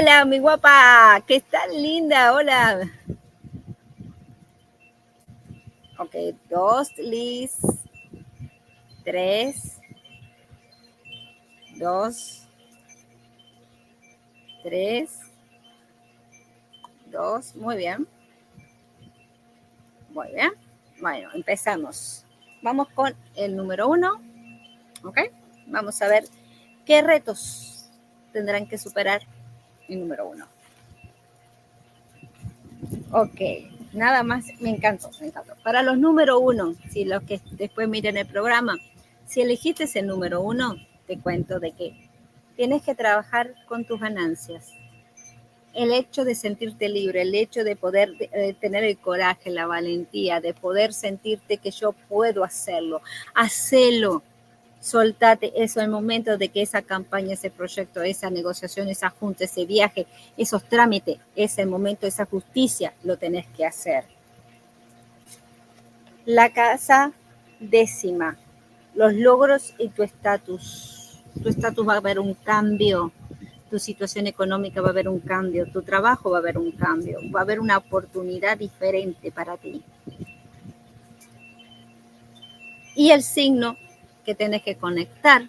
Hola, 0.00 0.24
mi 0.24 0.38
guapa, 0.38 1.24
que 1.26 1.36
estás 1.36 1.66
linda, 1.72 2.32
hola. 2.32 2.88
Ok, 5.98 6.14
dos, 6.48 6.96
Liz. 6.98 7.56
Tres. 9.04 9.80
Dos. 11.78 12.46
Tres. 14.62 15.18
Dos, 17.06 17.56
muy 17.56 17.76
bien. 17.76 18.06
Muy 20.10 20.28
bien. 20.28 20.52
Bueno, 21.00 21.30
empezamos. 21.34 22.24
Vamos 22.62 22.88
con 22.90 23.16
el 23.34 23.56
número 23.56 23.88
uno. 23.88 24.22
¿Ok? 25.02 25.18
Vamos 25.66 26.00
a 26.02 26.06
ver 26.06 26.22
qué 26.86 27.02
retos 27.02 27.90
tendrán 28.32 28.68
que 28.68 28.78
superar 28.78 29.22
el 29.88 30.00
número 30.00 30.28
uno. 30.28 30.46
Ok, 33.10 33.40
nada 33.92 34.22
más, 34.22 34.46
me 34.60 34.70
encantó, 34.70 35.10
me 35.20 35.28
encantó. 35.28 35.54
Para 35.62 35.82
los 35.82 35.98
número 35.98 36.38
uno, 36.38 36.74
si 36.90 37.04
los 37.04 37.22
que 37.22 37.40
después 37.52 37.88
miren 37.88 38.16
el 38.16 38.26
programa, 38.26 38.76
si 39.26 39.40
elegiste 39.40 39.86
el 39.98 40.06
número 40.06 40.40
uno, 40.40 40.76
te 41.06 41.18
cuento 41.18 41.58
de 41.58 41.72
que 41.72 42.08
tienes 42.56 42.82
que 42.82 42.94
trabajar 42.94 43.54
con 43.66 43.84
tus 43.84 44.00
ganancias 44.00 44.72
el 45.74 45.92
hecho 45.92 46.24
de 46.24 46.34
sentirte 46.34 46.88
libre, 46.88 47.22
el 47.22 47.34
hecho 47.34 47.62
de 47.62 47.76
poder 47.76 48.12
tener 48.60 48.82
el 48.82 48.98
coraje, 48.98 49.50
la 49.50 49.66
valentía, 49.66 50.40
de 50.40 50.52
poder 50.52 50.92
sentirte 50.92 51.58
que 51.58 51.70
yo 51.70 51.92
puedo 51.92 52.42
hacerlo, 52.42 53.00
hacelo, 53.34 54.24
soltate 54.80 55.52
eso, 55.56 55.80
el 55.80 55.88
momento 55.88 56.38
de 56.38 56.48
que 56.48 56.62
esa 56.62 56.82
campaña, 56.82 57.34
ese 57.34 57.50
proyecto, 57.50 58.02
esa 58.02 58.30
negociación, 58.30 58.88
esa 58.88 59.10
junta, 59.10 59.44
ese 59.44 59.64
viaje, 59.66 60.06
esos 60.36 60.64
trámites, 60.64 61.18
ese 61.34 61.66
momento, 61.66 62.06
esa 62.06 62.26
justicia, 62.26 62.94
lo 63.02 63.16
tenés 63.16 63.46
que 63.48 63.66
hacer. 63.66 64.04
La 66.24 66.52
casa 66.52 67.12
décima, 67.60 68.36
los 68.94 69.14
logros 69.14 69.74
y 69.78 69.88
tu 69.88 70.02
estatus. 70.02 71.22
Tu 71.42 71.48
estatus 71.48 71.86
va 71.86 71.94
a 71.94 71.98
haber 71.98 72.18
un 72.18 72.34
cambio 72.34 73.12
tu 73.68 73.78
situación 73.78 74.26
económica 74.26 74.80
va 74.80 74.88
a 74.88 74.90
haber 74.90 75.08
un 75.08 75.20
cambio, 75.20 75.70
tu 75.70 75.82
trabajo 75.82 76.30
va 76.30 76.38
a 76.38 76.40
haber 76.40 76.58
un 76.58 76.72
cambio, 76.72 77.18
va 77.34 77.40
a 77.40 77.42
haber 77.42 77.60
una 77.60 77.76
oportunidad 77.76 78.56
diferente 78.56 79.30
para 79.30 79.56
ti. 79.56 79.82
Y 82.94 83.10
el 83.10 83.22
signo 83.22 83.76
que 84.28 84.34
tienes 84.34 84.60
que 84.60 84.76
conectar, 84.76 85.48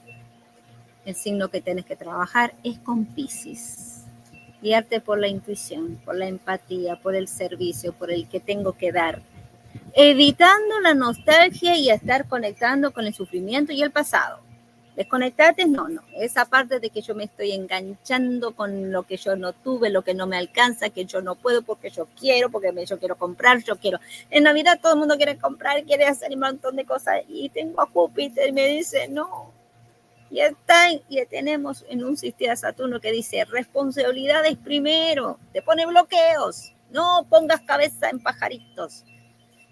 el 1.04 1.14
signo 1.14 1.50
que 1.50 1.60
tienes 1.60 1.84
que 1.84 1.98
trabajar 1.98 2.54
es 2.64 2.80
con 2.80 3.04
Pisces. 3.04 4.06
Guiarte 4.62 5.02
por 5.02 5.20
la 5.20 5.28
intuición, 5.28 6.00
por 6.06 6.16
la 6.16 6.30
empatía, 6.30 6.96
por 6.96 7.14
el 7.14 7.28
servicio, 7.28 7.92
por 7.92 8.10
el 8.10 8.30
que 8.30 8.40
tengo 8.40 8.78
que 8.78 8.94
dar. 8.94 9.22
Evitando 9.96 10.80
la 10.80 10.94
nostalgia 10.94 11.76
y 11.76 11.90
estar 11.90 12.30
conectando 12.30 12.94
con 12.94 13.06
el 13.06 13.14
sufrimiento 13.14 13.74
y 13.74 13.82
el 13.82 13.92
pasado 13.92 14.40
Desconectarte, 15.00 15.66
no, 15.66 15.88
no. 15.88 16.02
Esa 16.18 16.44
parte 16.44 16.82
de 16.82 16.90
que 16.90 17.02
yo 17.02 17.16
me 17.16 17.24
estoy 17.24 17.54
enganchando 17.54 18.54
con 18.54 18.92
lo 18.92 19.04
que 19.04 19.16
yo 19.16 19.38
no 19.38 19.54
tuve, 19.54 19.90
lo 19.90 20.02
que 20.02 20.14
no 20.14 20.28
me 20.28 20.36
alcanza, 20.36 20.90
que 20.90 21.06
yo 21.06 21.22
no 21.22 21.36
puedo 21.36 21.62
porque 21.62 21.90
yo 21.90 22.10
quiero, 22.20 22.50
porque 22.50 22.74
yo 22.86 23.00
quiero 23.00 23.16
comprar, 23.16 23.64
yo 23.64 23.78
quiero. 23.78 24.02
En 24.30 24.44
Navidad 24.44 24.78
todo 24.82 24.96
el 24.96 25.00
mundo 25.00 25.16
quiere 25.16 25.38
comprar, 25.38 25.86
quiere 25.86 26.04
hacer 26.04 26.34
un 26.34 26.42
montón 26.42 26.76
de 26.76 26.84
cosas. 26.84 27.22
Y 27.30 27.48
tengo 27.48 27.80
a 27.82 27.86
Júpiter 27.86 28.50
y 28.50 28.52
me 28.52 28.68
dice, 28.68 29.08
no. 29.08 29.54
Y 30.30 30.42
está, 30.42 30.92
y 30.92 31.26
tenemos 31.30 31.86
en 31.88 32.04
un 32.04 32.18
sistema 32.18 32.58
Saturno 32.58 33.00
que 33.00 33.14
dice, 33.14 33.46
responsabilidades 33.46 34.58
primero, 34.58 35.40
te 35.54 35.62
pone 35.62 35.86
bloqueos, 35.86 36.74
no 36.92 37.26
pongas 37.30 37.62
cabeza 37.62 38.10
en 38.10 38.20
pajaritos. 38.20 39.06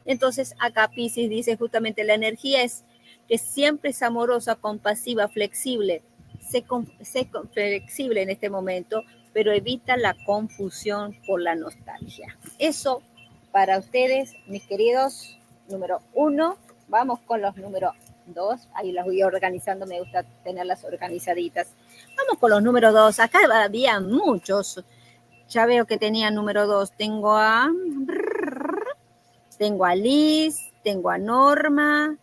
Entonces 0.05 0.55
acá 0.57 0.87
Pisces 0.87 1.29
dice 1.29 1.57
justamente 1.57 2.05
la 2.05 2.13
energía 2.13 2.63
es 2.63 2.85
que 3.27 3.37
siempre 3.37 3.91
es 3.91 4.01
amorosa, 4.01 4.55
compasiva, 4.55 5.27
flexible. 5.27 6.01
Sé, 6.49 6.65
flexible 7.51 8.21
en 8.21 8.29
este 8.29 8.49
momento, 8.49 9.03
pero 9.33 9.51
evita 9.51 9.97
la 9.97 10.15
confusión 10.25 11.15
por 11.27 11.41
la 11.41 11.55
nostalgia. 11.55 12.37
Eso 12.57 13.01
para 13.51 13.79
ustedes, 13.79 14.33
mis 14.47 14.65
queridos, 14.65 15.37
número 15.67 16.01
uno. 16.13 16.57
Vamos 16.87 17.19
con 17.21 17.41
los 17.41 17.57
números 17.57 17.93
dos. 18.27 18.67
Ahí 18.73 18.91
las 18.91 19.05
voy 19.05 19.23
organizando, 19.23 19.85
me 19.85 19.99
gusta 19.99 20.23
tenerlas 20.43 20.83
organizaditas. 20.83 21.67
Vamos 22.15 22.39
con 22.39 22.51
los 22.51 22.63
números 22.63 22.93
dos. 22.93 23.19
Acá 23.19 23.39
había 23.53 23.99
muchos. 23.99 24.83
Ya 25.49 25.65
veo 25.65 25.85
que 25.85 25.97
tenía 25.97 26.31
número 26.31 26.67
dos. 26.67 26.91
Tengo 26.91 27.35
a. 27.35 27.69
Tengo 29.57 29.85
a 29.85 29.95
Liz, 29.95 30.71
tengo 30.83 31.09
a 31.09 31.17
Norma, 31.17 32.15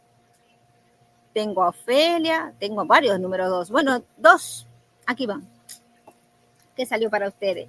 tengo 1.35 1.64
a 1.64 1.68
Ofelia, 1.68 2.55
tengo 2.59 2.87
varios 2.87 3.20
número 3.20 3.51
dos. 3.51 3.68
Bueno, 3.68 4.03
dos, 4.16 4.66
aquí 5.05 5.26
van. 5.26 5.47
¿Qué 6.74 6.87
salió 6.87 7.11
para 7.11 7.28
ustedes? 7.28 7.68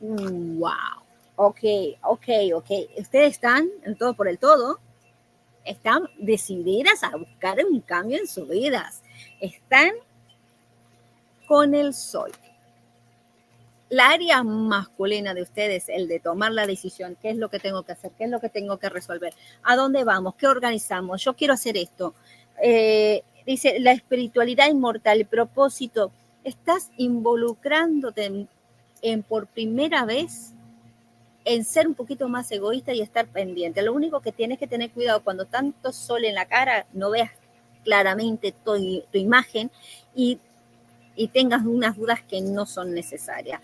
Wow. 0.00 0.70
Ok, 1.36 1.60
ok, 2.02 2.28
ok. 2.54 2.70
Ustedes 2.98 3.32
están 3.32 3.68
en 3.84 3.96
todo 3.96 4.14
por 4.14 4.28
el 4.28 4.38
todo. 4.38 4.80
Están 5.64 6.08
decididas 6.18 7.02
a 7.02 7.16
buscar 7.16 7.58
un 7.64 7.80
cambio 7.80 8.18
en 8.18 8.26
sus 8.26 8.48
vidas. 8.48 9.02
Están 9.40 9.92
con 11.46 11.74
el 11.74 11.94
sol. 11.94 12.32
La 13.88 14.10
área 14.10 14.42
masculina 14.42 15.32
de 15.32 15.42
ustedes, 15.42 15.88
el 15.88 16.08
de 16.08 16.18
tomar 16.18 16.50
la 16.50 16.66
decisión, 16.66 17.16
qué 17.20 17.30
es 17.30 17.36
lo 17.36 17.48
que 17.50 17.60
tengo 17.60 17.84
que 17.84 17.92
hacer, 17.92 18.10
qué 18.18 18.24
es 18.24 18.30
lo 18.30 18.40
que 18.40 18.48
tengo 18.48 18.78
que 18.78 18.88
resolver, 18.88 19.32
a 19.62 19.76
dónde 19.76 20.02
vamos, 20.02 20.34
qué 20.34 20.48
organizamos, 20.48 21.22
yo 21.22 21.34
quiero 21.34 21.54
hacer 21.54 21.76
esto. 21.76 22.12
Eh, 22.62 23.22
dice, 23.46 23.78
la 23.80 23.92
espiritualidad 23.92 24.68
inmortal, 24.68 25.18
el 25.18 25.26
propósito, 25.26 26.10
estás 26.44 26.90
involucrándote 26.96 28.48
en, 29.02 29.22
por 29.22 29.46
primera 29.46 30.04
vez 30.04 30.52
en 31.44 31.64
ser 31.64 31.86
un 31.86 31.94
poquito 31.94 32.28
más 32.28 32.50
egoísta 32.50 32.92
y 32.92 33.00
estar 33.00 33.26
pendiente. 33.26 33.82
Lo 33.82 33.92
único 33.92 34.20
que 34.20 34.32
tienes 34.32 34.58
que 34.58 34.66
tener 34.66 34.90
cuidado 34.90 35.22
cuando 35.22 35.44
tanto 35.44 35.92
sol 35.92 36.24
en 36.24 36.34
la 36.34 36.46
cara, 36.46 36.86
no 36.92 37.10
veas 37.10 37.30
claramente 37.84 38.52
tu, 38.64 38.74
imagen 39.12 39.70
y 40.14 40.40
y 41.16 41.28
tengas 41.28 41.64
unas 41.64 41.96
dudas 41.96 42.20
que 42.22 42.40
no 42.40 42.66
son 42.66 42.92
necesarias. 42.92 43.60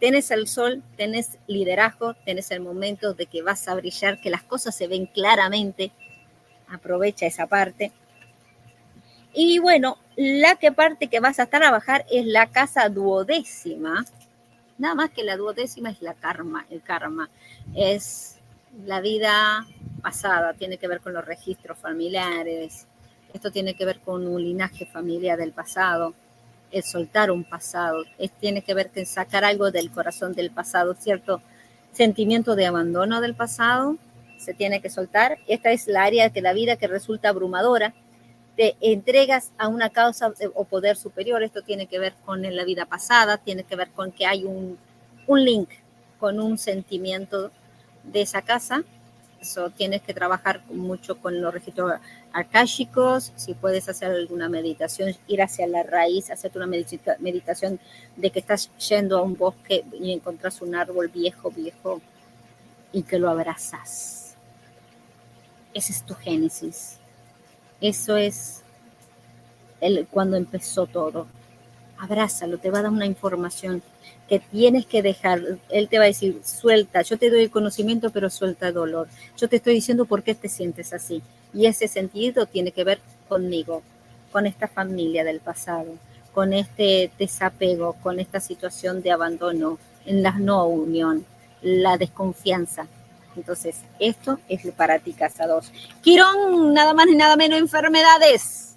Tienes 0.00 0.30
el 0.30 0.48
sol, 0.48 0.82
tienes 0.96 1.38
liderazgo, 1.46 2.14
tienes 2.24 2.50
el 2.50 2.60
momento 2.60 3.14
de 3.14 3.26
que 3.26 3.42
vas 3.42 3.68
a 3.68 3.74
brillar, 3.74 4.20
que 4.20 4.30
las 4.30 4.42
cosas 4.42 4.74
se 4.74 4.88
ven 4.88 5.06
claramente. 5.06 5.92
Aprovecha 6.68 7.26
esa 7.26 7.46
parte. 7.46 7.92
Y 9.36 9.58
bueno, 9.58 9.98
la 10.16 10.56
que 10.56 10.72
parte 10.72 11.08
que 11.08 11.20
vas 11.20 11.38
a 11.38 11.46
trabajar 11.46 12.06
es 12.10 12.24
la 12.24 12.46
casa 12.46 12.88
duodécima. 12.88 14.04
Nada 14.78 14.94
más 14.94 15.10
que 15.10 15.22
la 15.22 15.36
duodécima 15.36 15.90
es 15.90 16.00
la 16.00 16.14
karma, 16.14 16.66
el 16.70 16.82
karma. 16.82 17.28
Es 17.74 18.38
la 18.84 19.00
vida 19.00 19.66
pasada, 20.02 20.54
tiene 20.54 20.78
que 20.78 20.88
ver 20.88 21.00
con 21.00 21.12
los 21.12 21.24
registros 21.24 21.78
familiares. 21.78 22.86
Esto 23.32 23.50
tiene 23.50 23.74
que 23.74 23.84
ver 23.84 24.00
con 24.00 24.26
un 24.26 24.42
linaje 24.42 24.86
familiar 24.86 25.38
del 25.38 25.52
pasado 25.52 26.14
el 26.70 26.82
soltar 26.82 27.30
un 27.30 27.44
pasado, 27.44 28.04
es, 28.18 28.30
tiene 28.32 28.62
que 28.62 28.74
ver 28.74 28.90
con 28.90 29.06
sacar 29.06 29.44
algo 29.44 29.70
del 29.70 29.90
corazón 29.90 30.34
del 30.34 30.50
pasado, 30.50 30.94
cierto 30.94 31.40
sentimiento 31.92 32.56
de 32.56 32.66
abandono 32.66 33.20
del 33.20 33.34
pasado, 33.34 33.96
se 34.38 34.52
tiene 34.52 34.80
que 34.80 34.90
soltar. 34.90 35.38
Esta 35.46 35.70
es 35.70 35.86
la 35.86 36.04
área 36.04 36.28
de 36.28 36.40
la 36.42 36.52
vida 36.52 36.76
que 36.76 36.88
resulta 36.88 37.28
abrumadora, 37.28 37.94
te 38.56 38.76
entregas 38.80 39.52
a 39.58 39.68
una 39.68 39.90
causa 39.90 40.32
o 40.54 40.64
poder 40.64 40.96
superior, 40.96 41.42
esto 41.42 41.62
tiene 41.62 41.86
que 41.86 41.98
ver 41.98 42.14
con 42.24 42.42
la 42.42 42.64
vida 42.64 42.86
pasada, 42.86 43.38
tiene 43.38 43.64
que 43.64 43.76
ver 43.76 43.90
con 43.90 44.12
que 44.12 44.26
hay 44.26 44.44
un, 44.44 44.78
un 45.26 45.44
link 45.44 45.68
con 46.18 46.40
un 46.40 46.56
sentimiento 46.56 47.50
de 48.02 48.22
esa 48.22 48.42
casa, 48.42 48.82
eso 49.40 49.70
tienes 49.70 50.02
que 50.02 50.14
trabajar 50.14 50.62
mucho 50.70 51.20
con 51.20 51.40
los 51.40 51.52
registros 51.52 51.92
akáshicos, 52.32 53.32
si 53.36 53.54
puedes 53.54 53.88
hacer 53.88 54.10
alguna 54.10 54.48
meditación, 54.48 55.14
ir 55.28 55.42
hacia 55.42 55.66
la 55.66 55.82
raíz, 55.82 56.30
hacerte 56.30 56.58
una 56.58 56.66
meditación 56.66 57.78
de 58.16 58.30
que 58.30 58.38
estás 58.38 58.70
yendo 58.88 59.18
a 59.18 59.22
un 59.22 59.36
bosque 59.36 59.84
y 60.00 60.12
encontrás 60.12 60.62
un 60.62 60.74
árbol 60.74 61.08
viejo, 61.08 61.50
viejo, 61.50 62.00
y 62.92 63.02
que 63.02 63.18
lo 63.18 63.28
abrazas. 63.28 64.34
Ese 65.74 65.92
es 65.92 66.02
tu 66.02 66.14
génesis. 66.14 66.98
Eso 67.80 68.16
es 68.16 68.62
el, 69.80 70.06
cuando 70.06 70.36
empezó 70.36 70.86
todo. 70.86 71.26
Abrázalo, 71.98 72.58
te 72.58 72.70
va 72.70 72.80
a 72.80 72.82
dar 72.82 72.92
una 72.92 73.06
información 73.06 73.82
que 74.28 74.40
tienes 74.40 74.86
que 74.86 75.02
dejar. 75.02 75.40
Él 75.68 75.88
te 75.88 75.98
va 75.98 76.04
a 76.04 76.08
decir, 76.08 76.40
suelta, 76.44 77.02
yo 77.02 77.18
te 77.18 77.30
doy 77.30 77.42
el 77.42 77.50
conocimiento, 77.50 78.10
pero 78.10 78.30
suelta 78.30 78.68
el 78.68 78.74
dolor. 78.74 79.08
Yo 79.36 79.48
te 79.48 79.56
estoy 79.56 79.74
diciendo 79.74 80.04
por 80.04 80.22
qué 80.22 80.34
te 80.34 80.48
sientes 80.48 80.92
así. 80.92 81.22
Y 81.54 81.66
ese 81.66 81.88
sentido 81.88 82.46
tiene 82.46 82.72
que 82.72 82.84
ver 82.84 83.00
conmigo, 83.28 83.82
con 84.32 84.46
esta 84.46 84.68
familia 84.68 85.24
del 85.24 85.40
pasado, 85.40 85.94
con 86.34 86.52
este 86.52 87.10
desapego, 87.18 87.94
con 88.02 88.20
esta 88.20 88.40
situación 88.40 89.02
de 89.02 89.12
abandono, 89.12 89.78
en 90.04 90.22
la 90.22 90.32
no 90.32 90.66
unión, 90.66 91.24
la 91.62 91.96
desconfianza. 91.96 92.86
Entonces, 93.36 93.82
esto 93.98 94.40
es 94.48 94.62
para 94.72 94.98
ti, 94.98 95.12
casa 95.12 95.46
2. 95.46 95.72
Quirón, 96.02 96.72
nada 96.72 96.94
más 96.94 97.06
ni 97.06 97.14
nada 97.14 97.36
menos 97.36 97.58
enfermedades. 97.58 98.76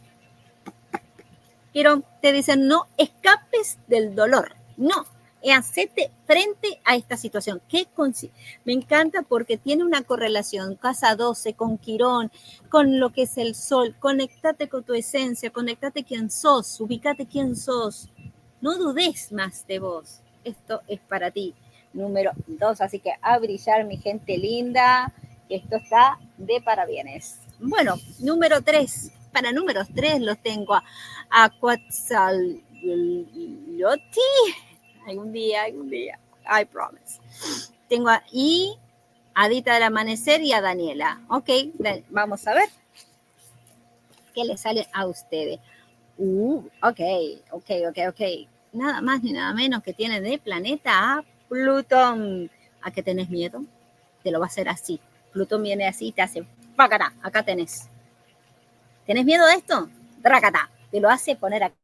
Quirón, 1.73 2.03
te 2.21 2.33
dicen, 2.33 2.67
no 2.67 2.87
escapes 2.97 3.77
del 3.87 4.15
dolor. 4.15 4.55
No, 4.77 5.05
y 5.41 5.51
hacerte 5.51 6.11
frente 6.25 6.81
a 6.83 6.95
esta 6.95 7.15
situación. 7.17 7.61
¿Qué 7.67 7.87
me 8.65 8.73
encanta 8.73 9.21
porque 9.21 9.57
tiene 9.57 9.83
una 9.83 10.03
correlación, 10.03 10.75
casa 10.75 11.15
12, 11.15 11.53
con 11.53 11.77
Quirón, 11.77 12.31
con 12.69 12.99
lo 12.99 13.11
que 13.11 13.23
es 13.23 13.37
el 13.37 13.55
sol. 13.55 13.95
Conectate 13.99 14.67
con 14.69 14.83
tu 14.83 14.93
esencia, 14.93 15.51
conectate 15.51 16.03
quién 16.03 16.29
sos, 16.29 16.79
ubicate 16.79 17.25
quién 17.25 17.55
sos. 17.55 18.09
No 18.61 18.77
dudes 18.77 19.31
más 19.31 19.65
de 19.67 19.79
vos. 19.79 20.19
Esto 20.43 20.81
es 20.87 20.99
para 20.99 21.31
ti. 21.31 21.53
Número 21.93 22.31
2, 22.47 22.81
así 22.81 22.99
que 22.99 23.13
a 23.21 23.37
brillar, 23.39 23.85
mi 23.85 23.97
gente 23.97 24.37
linda. 24.37 25.13
Esto 25.49 25.77
está 25.77 26.19
de 26.37 26.61
parabienes. 26.61 27.39
Bueno, 27.59 27.95
número 28.19 28.61
3. 28.61 29.11
Para 29.31 29.51
números 29.51 29.87
3 29.93 30.21
los 30.21 30.37
tengo 30.39 30.75
a, 30.75 30.83
a 31.29 31.51
algún 35.07 35.31
día, 35.31 35.63
algún 35.63 35.89
día, 35.89 36.19
I 36.45 36.65
promise. 36.65 37.19
Tengo 37.87 38.09
a 38.09 38.23
y 38.31 38.77
Adita 39.33 39.73
del 39.73 39.83
Amanecer 39.83 40.41
y 40.41 40.53
a 40.53 40.61
Daniela. 40.61 41.21
Ok, 41.29 41.49
vamos 42.09 42.45
a 42.47 42.53
ver 42.53 42.69
qué 44.33 44.43
le 44.43 44.57
sale 44.57 44.87
a 44.93 45.07
ustedes. 45.07 45.59
Uh, 46.17 46.59
ok, 46.81 46.99
ok, 47.51 47.69
ok, 47.89 47.97
ok. 48.09 48.21
Nada 48.73 49.01
más 49.01 49.23
ni 49.23 49.31
nada 49.31 49.53
menos 49.53 49.81
que 49.81 49.93
tiene 49.93 50.21
de 50.21 50.37
planeta 50.37 50.91
a 51.13 51.23
Plutón. 51.49 52.49
¿A 52.81 52.91
qué 52.91 53.03
tenés 53.03 53.29
miedo? 53.29 53.63
Te 54.23 54.31
lo 54.31 54.39
va 54.39 54.45
a 54.45 54.47
hacer 54.47 54.69
así. 54.69 54.99
Plutón 55.33 55.63
viene 55.63 55.87
así 55.87 56.07
y 56.07 56.11
te 56.11 56.21
hace, 56.21 56.45
¡págata! 56.75 57.13
Acá 57.21 57.43
tenés. 57.43 57.89
¿Tenés 59.05 59.25
miedo 59.25 59.45
de 59.45 59.55
esto? 59.55 59.89
¡Dracata! 60.19 60.69
Te 60.91 60.99
lo 60.99 61.09
hace 61.09 61.35
poner 61.35 61.63
acá. 61.63 61.75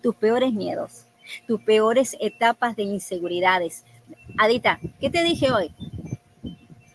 Tus 0.00 0.14
peores 0.14 0.52
miedos 0.52 1.06
tus 1.46 1.60
peores 1.62 2.16
etapas 2.20 2.76
de 2.76 2.84
inseguridades. 2.84 3.84
Adita, 4.38 4.78
¿qué 5.00 5.10
te 5.10 5.22
dije 5.22 5.52
hoy? 5.52 5.74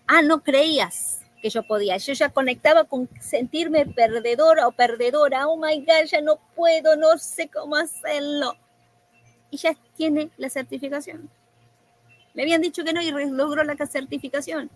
Ah, 0.07 0.21
no 0.21 0.43
creías 0.43 1.21
que 1.41 1.49
yo 1.49 1.63
podía. 1.63 1.97
Yo 1.97 2.13
ya 2.13 2.29
conectaba 2.29 2.83
con 2.83 3.09
sentirme 3.19 3.85
perdedora 3.85 4.67
o 4.67 4.71
perdedora. 4.71 5.47
Oh 5.47 5.57
my 5.57 5.79
God, 5.79 6.05
ya 6.05 6.21
no 6.21 6.39
puedo, 6.55 6.95
no 6.95 7.17
sé 7.17 7.49
cómo 7.49 7.75
hacerlo. 7.75 8.55
Y 9.51 9.57
ya 9.57 9.75
tiene 9.95 10.29
la 10.37 10.49
certificación. 10.49 11.29
Me 12.39 12.43
habían 12.43 12.61
dicho 12.61 12.85
que 12.85 12.93
no 12.93 13.01
y 13.01 13.11
logró 13.11 13.65
la 13.65 13.75
certificación. 13.85 14.69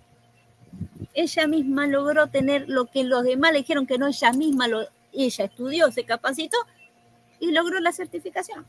Ella 1.14 1.48
misma 1.48 1.88
logró 1.88 2.28
tener 2.28 2.66
lo 2.68 2.88
que 2.88 3.06
los 3.06 3.24
demás 3.24 3.54
le 3.54 3.60
dijeron 3.60 3.88
que 3.88 3.98
no, 3.98 4.08
ella 4.08 4.34
misma 4.34 4.68
lo, 4.68 4.82
ella 5.14 5.46
estudió, 5.46 5.90
se 5.90 6.04
capacitó 6.04 6.58
y 7.40 7.54
logró 7.54 7.80
la 7.80 7.94
certificación. 7.94 8.66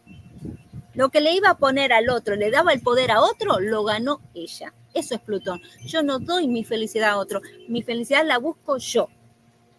Lo 0.95 1.09
que 1.09 1.21
le 1.21 1.33
iba 1.33 1.51
a 1.51 1.59
poner 1.59 1.93
al 1.93 2.09
otro, 2.09 2.37
le 2.37 2.53
daba 2.53 2.73
el 2.73 2.83
poder 2.83 3.11
a 3.11 3.21
otro, 3.21 3.59
lo 3.59 3.83
ganó 3.83 4.21
ella. 4.33 4.73
Eso 4.95 5.17
es 5.17 5.21
Plutón. 5.21 5.61
Yo 5.85 6.05
no 6.05 6.21
doy 6.21 6.47
mi 6.47 6.63
felicidad 6.63 7.11
a 7.11 7.19
otro, 7.19 7.41
mi 7.67 7.83
felicidad 7.83 8.25
la 8.25 8.39
busco 8.39 8.77
yo. 8.77 9.09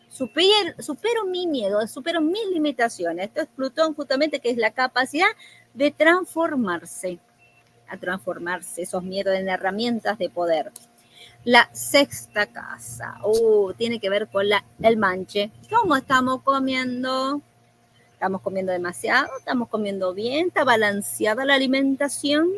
Supero, 0.09 0.73
supero 0.79 1.23
mi 1.23 1.47
miedo, 1.47 1.87
supero 1.87 2.19
mis 2.19 2.45
limitaciones. 2.51 3.27
Esto 3.27 3.43
es 3.43 3.47
Plutón 3.47 3.93
justamente 3.93 4.41
que 4.41 4.49
es 4.49 4.57
la 4.57 4.71
capacidad 4.71 5.29
de 5.73 5.91
transformarse, 5.91 7.19
a 7.87 7.97
transformarse 7.97 8.81
esos 8.81 9.03
miedos 9.03 9.35
en 9.35 9.49
herramientas 9.49 10.17
de 10.17 10.29
poder. 10.29 10.71
La 11.43 11.69
sexta 11.73 12.47
casa, 12.47 13.19
uh, 13.23 13.71
tiene 13.73 13.99
que 13.99 14.09
ver 14.09 14.27
con 14.27 14.49
la, 14.49 14.65
el 14.81 14.97
manche. 14.97 15.51
¿Cómo 15.69 15.95
estamos 15.95 16.41
comiendo? 16.41 17.41
Estamos 18.13 18.41
comiendo 18.41 18.71
demasiado, 18.71 19.29
estamos 19.37 19.69
comiendo 19.69 20.13
bien, 20.13 20.47
está 20.47 20.63
balanceada 20.63 21.45
la 21.45 21.53
alimentación. 21.53 22.49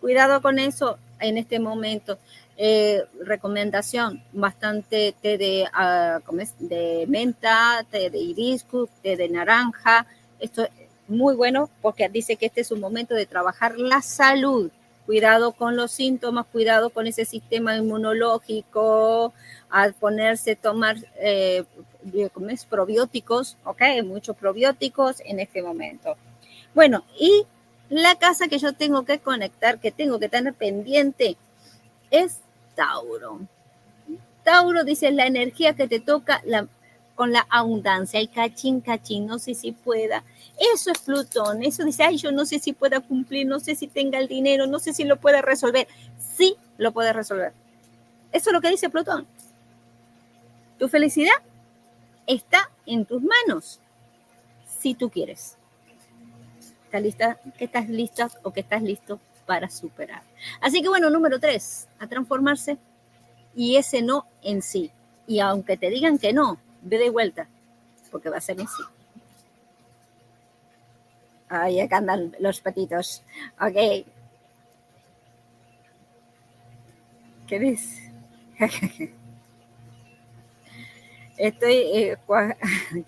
Cuidado 0.00 0.40
con 0.40 0.58
eso 0.58 0.98
en 1.18 1.36
este 1.36 1.58
momento. 1.58 2.18
Eh, 2.56 3.04
recomendación, 3.22 4.22
bastante 4.32 5.14
té 5.20 5.38
de, 5.38 5.64
uh, 5.64 6.36
de 6.58 7.04
menta, 7.08 7.84
té 7.90 8.10
de 8.10 8.18
hibiscus, 8.18 8.88
té 9.02 9.16
de 9.16 9.28
naranja. 9.28 10.06
Esto 10.38 10.64
es 10.64 10.79
muy 11.10 11.34
bueno 11.34 11.68
porque 11.82 12.08
dice 12.08 12.36
que 12.36 12.46
este 12.46 12.60
es 12.62 12.70
un 12.70 12.80
momento 12.80 13.14
de 13.14 13.26
trabajar 13.26 13.78
la 13.78 14.00
salud. 14.02 14.70
Cuidado 15.06 15.52
con 15.52 15.76
los 15.76 15.90
síntomas, 15.90 16.46
cuidado 16.46 16.90
con 16.90 17.06
ese 17.08 17.24
sistema 17.24 17.76
inmunológico, 17.76 19.32
al 19.68 19.92
ponerse, 19.94 20.54
tomar 20.54 20.96
eh, 21.16 21.64
probióticos, 22.68 23.56
¿ok? 23.64 23.82
Muchos 24.04 24.36
probióticos 24.36 25.20
en 25.24 25.40
este 25.40 25.62
momento. 25.62 26.16
Bueno, 26.74 27.04
y 27.18 27.44
la 27.88 28.14
casa 28.16 28.46
que 28.46 28.58
yo 28.58 28.72
tengo 28.72 29.04
que 29.04 29.18
conectar, 29.18 29.80
que 29.80 29.90
tengo 29.90 30.20
que 30.20 30.28
tener 30.28 30.54
pendiente, 30.54 31.36
es 32.10 32.38
Tauro. 32.76 33.40
Tauro 34.44 34.84
dice 34.84 35.10
la 35.10 35.26
energía 35.26 35.74
que 35.74 35.88
te 35.88 35.98
toca 36.00 36.40
con 37.20 37.32
la 37.32 37.46
abundancia, 37.50 38.18
el 38.18 38.30
cachín, 38.30 38.80
cachín, 38.80 39.26
no 39.26 39.38
sé 39.38 39.52
si 39.52 39.72
pueda. 39.72 40.24
Eso 40.74 40.90
es 40.90 41.00
Plutón, 41.00 41.62
eso 41.62 41.84
dice, 41.84 42.02
ay, 42.02 42.16
yo 42.16 42.32
no 42.32 42.46
sé 42.46 42.58
si 42.58 42.72
pueda 42.72 43.00
cumplir, 43.00 43.46
no 43.46 43.60
sé 43.60 43.74
si 43.74 43.88
tenga 43.88 44.18
el 44.18 44.26
dinero, 44.26 44.66
no 44.66 44.78
sé 44.78 44.94
si 44.94 45.04
lo 45.04 45.20
puede 45.20 45.42
resolver. 45.42 45.86
Sí, 46.18 46.56
lo 46.78 46.92
puede 46.92 47.12
resolver. 47.12 47.52
Eso 48.32 48.48
es 48.48 48.54
lo 48.54 48.62
que 48.62 48.70
dice 48.70 48.88
Plutón. 48.88 49.26
Tu 50.78 50.88
felicidad 50.88 51.34
está 52.26 52.70
en 52.86 53.04
tus 53.04 53.20
manos, 53.20 53.80
si 54.80 54.94
tú 54.94 55.10
quieres. 55.10 55.58
¿Estás 56.86 57.02
lista? 57.02 57.38
¿Que 57.58 57.66
estás 57.66 57.86
lista 57.90 58.30
o 58.44 58.50
que 58.50 58.60
estás 58.60 58.82
listo 58.82 59.20
para 59.44 59.68
superar? 59.68 60.22
Así 60.62 60.80
que 60.80 60.88
bueno, 60.88 61.10
número 61.10 61.38
tres, 61.38 61.86
a 61.98 62.06
transformarse 62.06 62.78
y 63.54 63.76
ese 63.76 64.00
no 64.00 64.24
en 64.42 64.62
sí. 64.62 64.90
Y 65.26 65.40
aunque 65.40 65.76
te 65.76 65.90
digan 65.90 66.16
que 66.16 66.32
no, 66.32 66.58
ve 66.82 66.98
de 66.98 67.10
vuelta, 67.10 67.48
porque 68.10 68.30
va 68.30 68.38
a 68.38 68.40
ser 68.40 68.60
en 68.60 68.68
sí. 68.68 68.82
Ahí 71.48 71.80
acá 71.80 71.96
andan 71.96 72.36
los 72.38 72.60
patitos. 72.60 73.22
Ok. 73.60 74.06
¿Qué 77.46 77.58
dices? 77.58 78.12
Estoy. 81.36 81.74
Eh, 81.74 82.16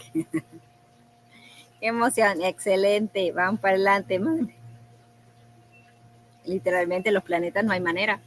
Qué 1.80 1.86
emoción, 1.88 2.42
excelente. 2.42 3.30
Van 3.32 3.58
para 3.58 3.74
adelante, 3.74 4.18
man. 4.18 4.52
Literalmente 6.44 7.12
los 7.12 7.22
planetas 7.22 7.64
no 7.64 7.72
hay 7.72 7.80
manera. 7.80 8.20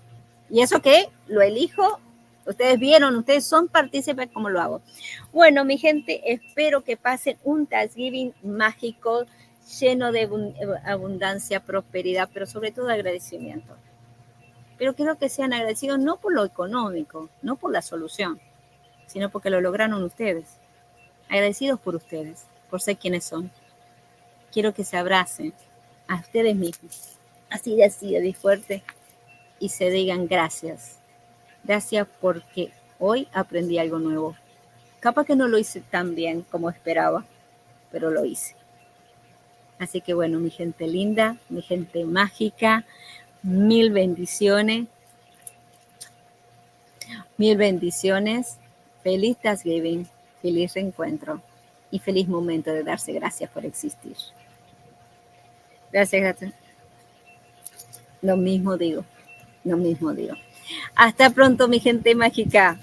¿Y 0.50 0.62
eso 0.62 0.82
qué? 0.82 1.10
Lo 1.28 1.42
elijo. 1.42 2.00
Ustedes 2.46 2.78
vieron, 2.80 3.16
ustedes 3.16 3.46
son 3.46 3.68
partícipes 3.68 4.30
como 4.32 4.50
lo 4.50 4.62
hago. 4.62 4.82
Bueno, 5.34 5.66
mi 5.66 5.78
gente, 5.78 6.22
espero 6.32 6.84
que 6.84 6.96
pasen 6.96 7.38
un 7.44 7.66
Thanksgiving 7.66 8.34
mágico, 8.44 9.26
lleno 9.80 10.12
de 10.12 10.30
abundancia, 10.86 11.60
prosperidad, 11.60 12.30
pero 12.32 12.46
sobre 12.46 12.72
todo 12.72 12.90
agradecimiento. 12.90 13.76
Pero 14.78 14.94
quiero 14.94 15.18
que 15.18 15.30
sean 15.30 15.54
agradecidos 15.54 16.00
no 16.00 16.18
por 16.18 16.34
lo 16.34 16.46
económico, 16.46 17.30
no 17.42 17.56
por 17.56 17.72
la 17.72 17.82
solución, 17.82 18.40
sino 19.08 19.30
porque 19.30 19.50
lo 19.50 19.62
lograron 19.62 20.04
ustedes. 20.04 20.58
Agradecidos 21.30 21.80
por 21.80 21.96
ustedes, 21.96 22.46
por 22.70 22.82
ser 22.82 22.98
quienes 22.98 23.24
son. 23.24 23.50
Quiero 24.52 24.74
que 24.74 24.84
se 24.84 24.98
abracen 24.98 25.54
a 26.08 26.20
ustedes 26.20 26.56
mismos, 26.56 27.18
así 27.50 27.76
de 27.76 27.86
así, 27.86 28.14
de 28.14 28.34
fuerte, 28.34 28.84
y 29.60 29.70
se 29.70 29.90
digan 29.90 30.28
gracias. 30.28 31.00
Gracias 31.66 32.08
porque 32.22 32.72
hoy 33.00 33.28
aprendí 33.34 33.80
algo 33.80 33.98
nuevo. 33.98 34.36
Capaz 35.00 35.26
que 35.26 35.36
no 35.36 35.48
lo 35.48 35.58
hice 35.58 35.82
tan 35.82 36.14
bien 36.14 36.44
como 36.44 36.70
esperaba, 36.70 37.26
pero 37.92 38.12
lo 38.12 38.24
hice. 38.24 38.56
Así 39.80 40.00
que 40.02 40.14
bueno, 40.14 40.40
mi 40.40 40.52
gente 40.52 40.88
linda, 40.88 41.38
mi 41.50 41.62
gente 41.62 42.06
mágica, 42.06 42.86
mil 43.42 43.92
bendiciones. 43.92 44.88
Mil 47.38 47.58
bendiciones. 47.58 48.58
Feliz 49.04 49.38
Thanksgiving, 49.38 50.08
feliz 50.42 50.74
reencuentro 50.74 51.42
y 51.92 52.00
feliz 52.00 52.28
momento 52.28 52.72
de 52.72 52.84
darse 52.84 53.12
gracias 53.14 53.50
por 53.50 53.66
existir. 53.66 54.16
Gracias, 55.92 56.22
gato. 56.22 56.46
Lo 58.22 58.38
mismo 58.38 58.78
digo, 58.78 59.06
lo 59.64 59.78
mismo 59.78 60.14
digo. 60.14 60.36
Hasta 60.96 61.30
pronto, 61.30 61.68
mi 61.68 61.80
gente 61.80 62.16
mágica. 62.16 62.80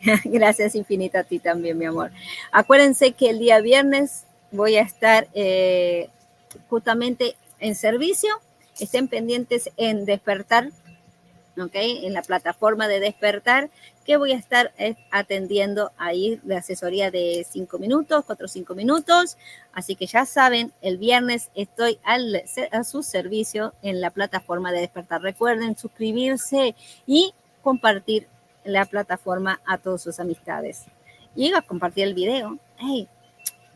Gracias 0.24 0.74
infinita 0.74 1.20
a 1.20 1.24
ti 1.24 1.38
también, 1.38 1.78
mi 1.78 1.84
amor. 1.84 2.10
Acuérdense 2.52 3.12
que 3.12 3.30
el 3.30 3.38
día 3.38 3.60
viernes 3.60 4.24
voy 4.50 4.76
a 4.76 4.82
estar 4.82 5.28
eh, 5.34 6.08
justamente 6.68 7.36
en 7.60 7.74
servicio. 7.74 8.30
Estén 8.78 9.08
pendientes 9.08 9.70
en 9.76 10.04
despertar 10.04 10.70
en 12.04 12.12
la 12.12 12.22
plataforma 12.22 12.88
de 12.88 13.00
despertar, 13.00 13.70
que 14.04 14.16
voy 14.16 14.32
a 14.32 14.36
estar 14.36 14.72
eh, 14.78 14.96
atendiendo 15.10 15.92
ahí 15.98 16.40
de 16.42 16.56
asesoría 16.56 17.10
de 17.10 17.46
cinco 17.48 17.78
minutos, 17.78 18.24
cuatro 18.24 18.46
o 18.46 18.48
cinco 18.48 18.74
minutos. 18.74 19.36
Así 19.72 19.96
que 19.96 20.06
ya 20.06 20.24
saben, 20.24 20.72
el 20.80 20.98
viernes 20.98 21.50
estoy 21.54 21.98
a 22.04 22.84
su 22.84 23.02
servicio 23.02 23.74
en 23.82 24.00
la 24.00 24.10
plataforma 24.10 24.72
de 24.72 24.80
despertar. 24.80 25.20
Recuerden 25.20 25.76
suscribirse 25.76 26.74
y 27.06 27.34
compartir 27.62 28.28
la 28.64 28.84
plataforma 28.84 29.60
a 29.66 29.78
todas 29.78 30.02
sus 30.02 30.20
amistades. 30.20 30.84
Y 31.36 31.52
compartir 31.66 32.04
el 32.04 32.14
video. 32.14 32.58
Hey, 32.78 33.08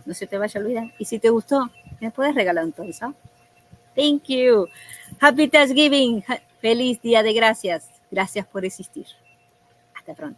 no 0.04 0.14
se 0.14 0.26
te 0.26 0.38
vaya 0.38 0.58
a 0.58 0.62
olvidar. 0.62 0.92
Y 0.98 1.04
si 1.04 1.18
te 1.18 1.30
gustó, 1.30 1.70
me 2.00 2.10
puedes 2.10 2.34
regalar 2.34 2.64
un 2.64 2.72
tonso. 2.72 3.14
Thank 3.94 4.24
you. 4.28 4.68
Happy 5.20 5.48
Thanksgiving. 5.48 6.24
Feliz 6.62 7.02
Día 7.02 7.24
de 7.24 7.32
Gracias. 7.32 7.90
Gracias 8.10 8.46
por 8.46 8.64
existir. 8.64 9.06
Hasta 9.96 10.14
pronto. 10.14 10.30